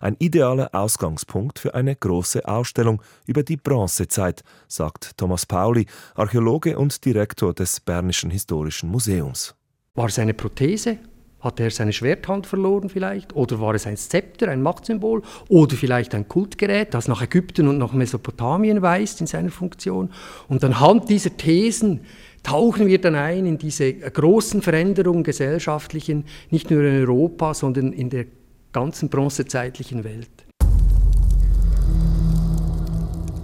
Ein 0.00 0.16
idealer 0.18 0.70
Ausgangspunkt 0.72 1.58
für 1.58 1.74
eine 1.74 1.96
große 1.96 2.46
Ausstellung 2.46 3.02
über 3.26 3.42
die 3.42 3.56
Bronzezeit, 3.56 4.42
sagt 4.68 5.16
Thomas 5.16 5.46
Pauli, 5.46 5.86
Archäologe 6.14 6.78
und 6.78 7.04
Direktor 7.04 7.54
des 7.54 7.80
Bernischen 7.80 8.30
Historischen 8.30 8.90
Museums. 8.90 9.54
War 9.94 10.06
es 10.06 10.18
eine 10.18 10.34
Prothese? 10.34 10.98
Hat 11.40 11.60
er 11.60 11.70
seine 11.70 11.92
Schwerthand 11.92 12.46
verloren 12.46 12.88
vielleicht? 12.88 13.36
Oder 13.36 13.60
war 13.60 13.74
es 13.74 13.86
ein 13.86 13.98
Zepter, 13.98 14.48
ein 14.48 14.62
Machtsymbol? 14.62 15.22
Oder 15.48 15.76
vielleicht 15.76 16.14
ein 16.14 16.26
Kultgerät, 16.26 16.94
das 16.94 17.06
nach 17.06 17.20
Ägypten 17.20 17.68
und 17.68 17.76
nach 17.76 17.92
Mesopotamien 17.92 18.80
weist 18.80 19.20
in 19.20 19.26
seiner 19.26 19.50
Funktion? 19.50 20.10
Und 20.48 20.64
anhand 20.64 21.10
dieser 21.10 21.36
Thesen 21.36 22.00
tauchen 22.42 22.86
wir 22.86 22.98
dann 22.98 23.14
ein 23.14 23.44
in 23.44 23.58
diese 23.58 23.92
großen 23.92 24.62
Veränderungen 24.62 25.22
gesellschaftlichen, 25.22 26.24
nicht 26.50 26.70
nur 26.70 26.82
in 26.82 27.06
Europa, 27.06 27.52
sondern 27.52 27.92
in 27.92 28.08
der 28.08 28.24
ganzen 28.74 29.08
bronzezeitlichen 29.08 30.04
Welt. 30.04 30.44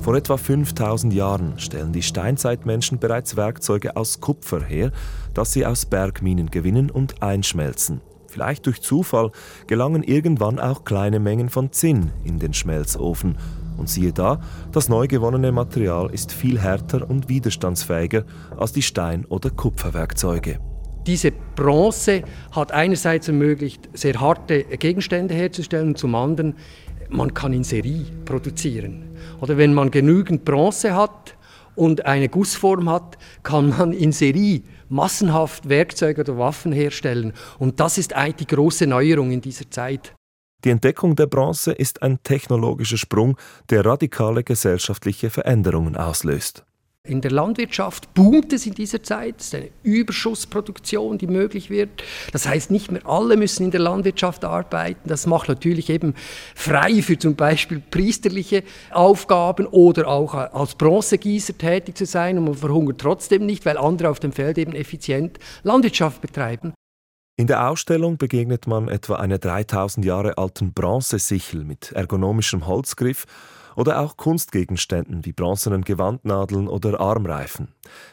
Vor 0.00 0.16
etwa 0.16 0.36
5000 0.36 1.12
Jahren 1.14 1.58
stellen 1.58 1.92
die 1.92 2.02
Steinzeitmenschen 2.02 2.98
bereits 2.98 3.36
Werkzeuge 3.36 3.96
aus 3.96 4.20
Kupfer 4.20 4.62
her, 4.62 4.90
das 5.32 5.52
sie 5.52 5.64
aus 5.64 5.86
Bergminen 5.86 6.50
gewinnen 6.50 6.90
und 6.90 7.22
einschmelzen. 7.22 8.00
Vielleicht 8.26 8.66
durch 8.66 8.82
Zufall 8.82 9.30
gelangen 9.66 10.02
irgendwann 10.02 10.58
auch 10.58 10.84
kleine 10.84 11.20
Mengen 11.20 11.48
von 11.48 11.70
Zinn 11.70 12.10
in 12.24 12.38
den 12.38 12.52
Schmelzofen. 12.52 13.38
Und 13.76 13.88
siehe 13.88 14.12
da, 14.12 14.40
das 14.72 14.88
neu 14.88 15.06
gewonnene 15.06 15.52
Material 15.52 16.10
ist 16.10 16.32
viel 16.32 16.58
härter 16.58 17.08
und 17.08 17.28
widerstandsfähiger 17.28 18.24
als 18.56 18.72
die 18.72 18.82
Stein- 18.82 19.26
oder 19.26 19.50
Kupferwerkzeuge. 19.50 20.58
Diese 21.06 21.32
Bronze 21.32 22.22
hat 22.52 22.72
einerseits 22.72 23.28
ermöglicht, 23.28 23.88
sehr 23.94 24.20
harte 24.20 24.64
Gegenstände 24.64 25.34
herzustellen, 25.34 25.96
zum 25.96 26.14
anderen, 26.14 26.56
man 27.08 27.34
kann 27.34 27.52
in 27.52 27.64
Serie 27.64 28.04
produzieren. 28.24 29.16
Oder 29.40 29.56
wenn 29.56 29.74
man 29.74 29.90
genügend 29.90 30.44
Bronze 30.44 30.94
hat 30.94 31.36
und 31.74 32.04
eine 32.04 32.28
Gussform 32.28 32.88
hat, 32.90 33.16
kann 33.42 33.70
man 33.70 33.92
in 33.92 34.12
Serie 34.12 34.62
massenhaft 34.88 35.68
Werkzeuge 35.68 36.20
oder 36.20 36.38
Waffen 36.38 36.72
herstellen. 36.72 37.32
Und 37.58 37.80
das 37.80 37.96
ist 37.96 38.14
eigentlich 38.14 38.48
die 38.48 38.54
große 38.54 38.86
Neuerung 38.86 39.30
in 39.30 39.40
dieser 39.40 39.70
Zeit. 39.70 40.14
Die 40.64 40.70
Entdeckung 40.70 41.16
der 41.16 41.26
Bronze 41.26 41.72
ist 41.72 42.02
ein 42.02 42.22
technologischer 42.22 42.98
Sprung, 42.98 43.38
der 43.70 43.86
radikale 43.86 44.44
gesellschaftliche 44.44 45.30
Veränderungen 45.30 45.96
auslöst. 45.96 46.64
In 47.08 47.22
der 47.22 47.30
Landwirtschaft 47.30 48.12
boomt 48.12 48.52
es 48.52 48.66
in 48.66 48.74
dieser 48.74 49.02
Zeit. 49.02 49.36
Es 49.38 49.46
ist 49.46 49.54
eine 49.54 49.70
Überschussproduktion, 49.82 51.16
die 51.16 51.28
möglich 51.28 51.70
wird. 51.70 52.04
Das 52.30 52.46
heißt, 52.46 52.70
nicht 52.70 52.92
mehr 52.92 53.06
alle 53.06 53.38
müssen 53.38 53.64
in 53.64 53.70
der 53.70 53.80
Landwirtschaft 53.80 54.44
arbeiten. 54.44 55.08
Das 55.08 55.26
macht 55.26 55.48
natürlich 55.48 55.88
eben 55.88 56.14
frei 56.54 57.00
für 57.00 57.18
zum 57.18 57.36
Beispiel 57.36 57.80
priesterliche 57.80 58.64
Aufgaben 58.90 59.66
oder 59.66 60.08
auch 60.08 60.34
als 60.34 60.74
Bronzegießer 60.74 61.56
tätig 61.56 61.96
zu 61.96 62.04
sein. 62.04 62.36
Und 62.36 62.44
man 62.44 62.54
verhungert 62.54 63.00
trotzdem 63.00 63.46
nicht, 63.46 63.64
weil 63.64 63.78
andere 63.78 64.10
auf 64.10 64.20
dem 64.20 64.32
Feld 64.32 64.58
eben 64.58 64.74
effizient 64.74 65.38
Landwirtschaft 65.62 66.20
betreiben. 66.20 66.74
In 67.38 67.46
der 67.46 67.70
Ausstellung 67.70 68.18
begegnet 68.18 68.66
man 68.66 68.88
etwa 68.88 69.14
einer 69.14 69.38
3000 69.38 70.04
Jahre 70.04 70.36
alten 70.36 70.74
Bronzesichel 70.74 71.64
mit 71.64 71.92
ergonomischem 71.92 72.66
Holzgriff 72.66 73.24
oder 73.76 74.00
auch 74.00 74.16
Kunstgegenständen 74.16 75.24
wie 75.24 75.32
bronzenen 75.32 75.82
Gewandnadeln 75.82 76.68
oder 76.68 77.00
Armreifen. 77.00 77.68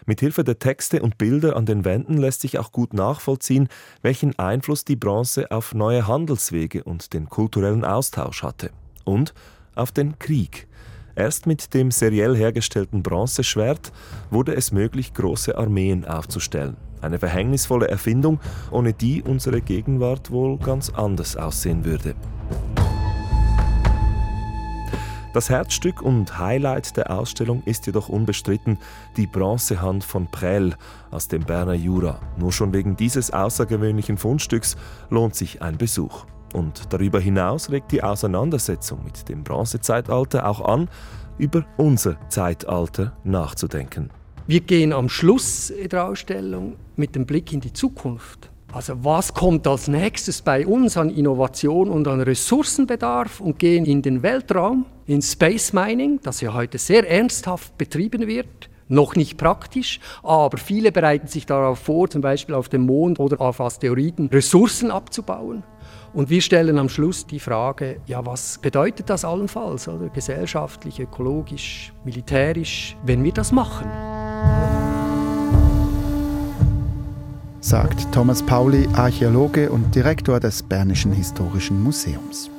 Mit 0.05 0.19
Hilfe 0.19 0.43
der 0.43 0.59
Texte 0.59 1.01
und 1.01 1.17
Bilder 1.17 1.55
an 1.55 1.65
den 1.65 1.85
Wänden 1.85 2.17
lässt 2.17 2.41
sich 2.41 2.59
auch 2.59 2.71
gut 2.71 2.93
nachvollziehen, 2.93 3.67
welchen 4.01 4.37
Einfluss 4.39 4.85
die 4.85 4.95
Bronze 4.95 5.51
auf 5.51 5.73
neue 5.73 6.07
Handelswege 6.07 6.83
und 6.83 7.13
den 7.13 7.29
kulturellen 7.29 7.85
Austausch 7.85 8.43
hatte. 8.43 8.71
Und 9.03 9.33
auf 9.75 9.91
den 9.91 10.19
Krieg. 10.19 10.67
Erst 11.15 11.47
mit 11.47 11.73
dem 11.73 11.89
seriell 11.89 12.35
hergestellten 12.35 13.01
Bronzeschwert 13.01 13.91
wurde 14.29 14.55
es 14.55 14.71
möglich, 14.71 15.13
große 15.13 15.57
Armeen 15.57 16.05
aufzustellen. 16.05 16.77
Eine 17.01 17.19
verhängnisvolle 17.19 17.87
Erfindung, 17.87 18.39
ohne 18.71 18.93
die 18.93 19.23
unsere 19.23 19.61
Gegenwart 19.61 20.31
wohl 20.31 20.57
ganz 20.57 20.89
anders 20.89 21.35
aussehen 21.35 21.85
würde. 21.85 22.15
Das 25.37 25.51
Herzstück 25.51 26.01
und 26.01 26.39
Highlight 26.39 26.97
der 26.97 27.11
Ausstellung 27.11 27.61
ist 27.65 27.85
jedoch 27.85 28.09
unbestritten 28.09 28.79
die 29.17 29.27
Bronzehand 29.27 30.03
von 30.03 30.25
Prell 30.25 30.73
aus 31.11 31.27
dem 31.27 31.43
Berner 31.43 31.75
Jura. 31.75 32.19
Nur 32.39 32.51
schon 32.51 32.73
wegen 32.73 32.97
dieses 32.97 33.29
außergewöhnlichen 33.29 34.17
Fundstücks 34.17 34.77
lohnt 35.11 35.35
sich 35.35 35.61
ein 35.61 35.77
Besuch. 35.77 36.25
Und 36.55 36.91
darüber 36.91 37.19
hinaus 37.19 37.69
regt 37.69 37.91
die 37.91 38.01
Auseinandersetzung 38.01 39.03
mit 39.03 39.29
dem 39.29 39.43
Bronzezeitalter 39.43 40.47
auch 40.47 40.61
an, 40.61 40.89
über 41.37 41.63
unser 41.77 42.17
Zeitalter 42.29 43.15
nachzudenken. 43.23 44.09
Wir 44.47 44.61
gehen 44.61 44.91
am 44.91 45.07
Schluss 45.07 45.71
der 45.91 46.05
Ausstellung 46.07 46.77
mit 46.95 47.13
dem 47.13 47.27
Blick 47.27 47.53
in 47.53 47.59
die 47.59 47.73
Zukunft. 47.73 48.49
Also 48.71 48.93
was 49.03 49.33
kommt 49.33 49.65
als 49.65 49.87
nächstes 49.87 50.41
bei 50.41 50.67
uns 50.67 50.97
an 50.97 51.09
Innovation 51.09 51.89
und 51.89 52.07
an 52.07 52.19
Ressourcenbedarf 52.19 53.39
und 53.39 53.59
gehen 53.59 53.85
in 53.85 54.01
den 54.01 54.23
Weltraum, 54.23 54.85
in 55.05 55.21
Space 55.21 55.71
Mining, 55.71 56.19
das 56.21 56.41
ja 56.41 56.53
heute 56.53 56.77
sehr 56.77 57.09
ernsthaft 57.09 57.77
betrieben 57.77 58.27
wird, 58.27 58.69
noch 58.89 59.15
nicht 59.15 59.37
praktisch, 59.37 59.99
aber 60.21 60.57
viele 60.57 60.91
bereiten 60.91 61.27
sich 61.27 61.45
darauf 61.45 61.79
vor, 61.79 62.09
zum 62.09 62.21
Beispiel 62.21 62.55
auf 62.55 62.69
dem 62.69 62.85
Mond 62.85 63.19
oder 63.19 63.39
auf 63.41 63.59
Asteroiden 63.61 64.27
Ressourcen 64.27 64.91
abzubauen. 64.91 65.63
Und 66.13 66.29
wir 66.29 66.41
stellen 66.41 66.77
am 66.77 66.89
Schluss 66.89 67.25
die 67.25 67.39
Frage, 67.39 68.01
ja, 68.05 68.25
was 68.25 68.57
bedeutet 68.57 69.09
das 69.09 69.25
allenfalls, 69.25 69.87
oder 69.87 70.09
gesellschaftlich, 70.09 70.99
ökologisch, 70.99 71.93
militärisch, 72.03 72.95
wenn 73.05 73.23
wir 73.23 73.33
das 73.33 73.51
machen? 73.51 74.76
Sagt 77.67 78.13
Thomas 78.13 78.41
Pauli, 78.41 78.87
Archäologe 78.93 79.69
und 79.69 79.93
Direktor 79.93 80.39
des 80.39 80.63
Bernischen 80.63 81.11
Historischen 81.11 81.83
Museums. 81.83 82.49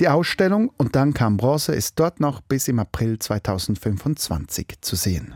Die 0.00 0.08
Ausstellung 0.08 0.70
Und 0.78 0.96
dann 0.96 1.12
kam 1.12 1.36
Bronze 1.36 1.74
ist 1.74 2.00
dort 2.00 2.18
noch 2.18 2.40
bis 2.40 2.66
im 2.66 2.78
April 2.78 3.18
2025 3.18 4.80
zu 4.80 4.96
sehen. 4.96 5.34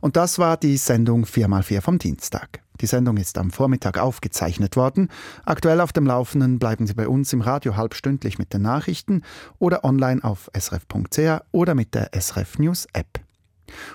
Und 0.00 0.16
das 0.16 0.40
war 0.40 0.56
die 0.56 0.78
Sendung 0.78 1.26
4x4 1.26 1.80
vom 1.80 2.00
Dienstag. 2.00 2.60
Die 2.80 2.86
Sendung 2.86 3.18
ist 3.18 3.38
am 3.38 3.52
Vormittag 3.52 3.96
aufgezeichnet 3.96 4.74
worden. 4.74 5.10
Aktuell 5.44 5.80
auf 5.80 5.92
dem 5.92 6.06
Laufenden 6.06 6.58
bleiben 6.58 6.88
Sie 6.88 6.94
bei 6.94 7.06
uns 7.06 7.32
im 7.32 7.40
Radio 7.40 7.76
halbstündlich 7.76 8.40
mit 8.40 8.52
den 8.52 8.62
Nachrichten 8.62 9.22
oder 9.60 9.84
online 9.84 10.24
auf 10.24 10.50
srf.ch 10.58 11.40
oder 11.52 11.76
mit 11.76 11.94
der 11.94 12.10
SRF 12.20 12.58
News 12.58 12.88
App. 12.94 13.27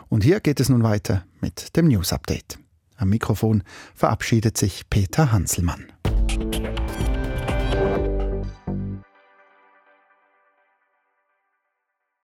Und 0.10 0.24
hier 0.24 0.40
geht 0.40 0.60
es 0.60 0.70
nun 0.70 0.84
weiter 0.84 1.26
mit 1.42 1.76
dem 1.76 1.88
News 1.88 2.12
Update. 2.14 2.60
Am 2.98 3.10
Mikrofon 3.10 3.64
verabschiedet 3.96 4.58
sich 4.58 4.90
Peter 4.90 5.32
Hanselmann. 5.32 5.93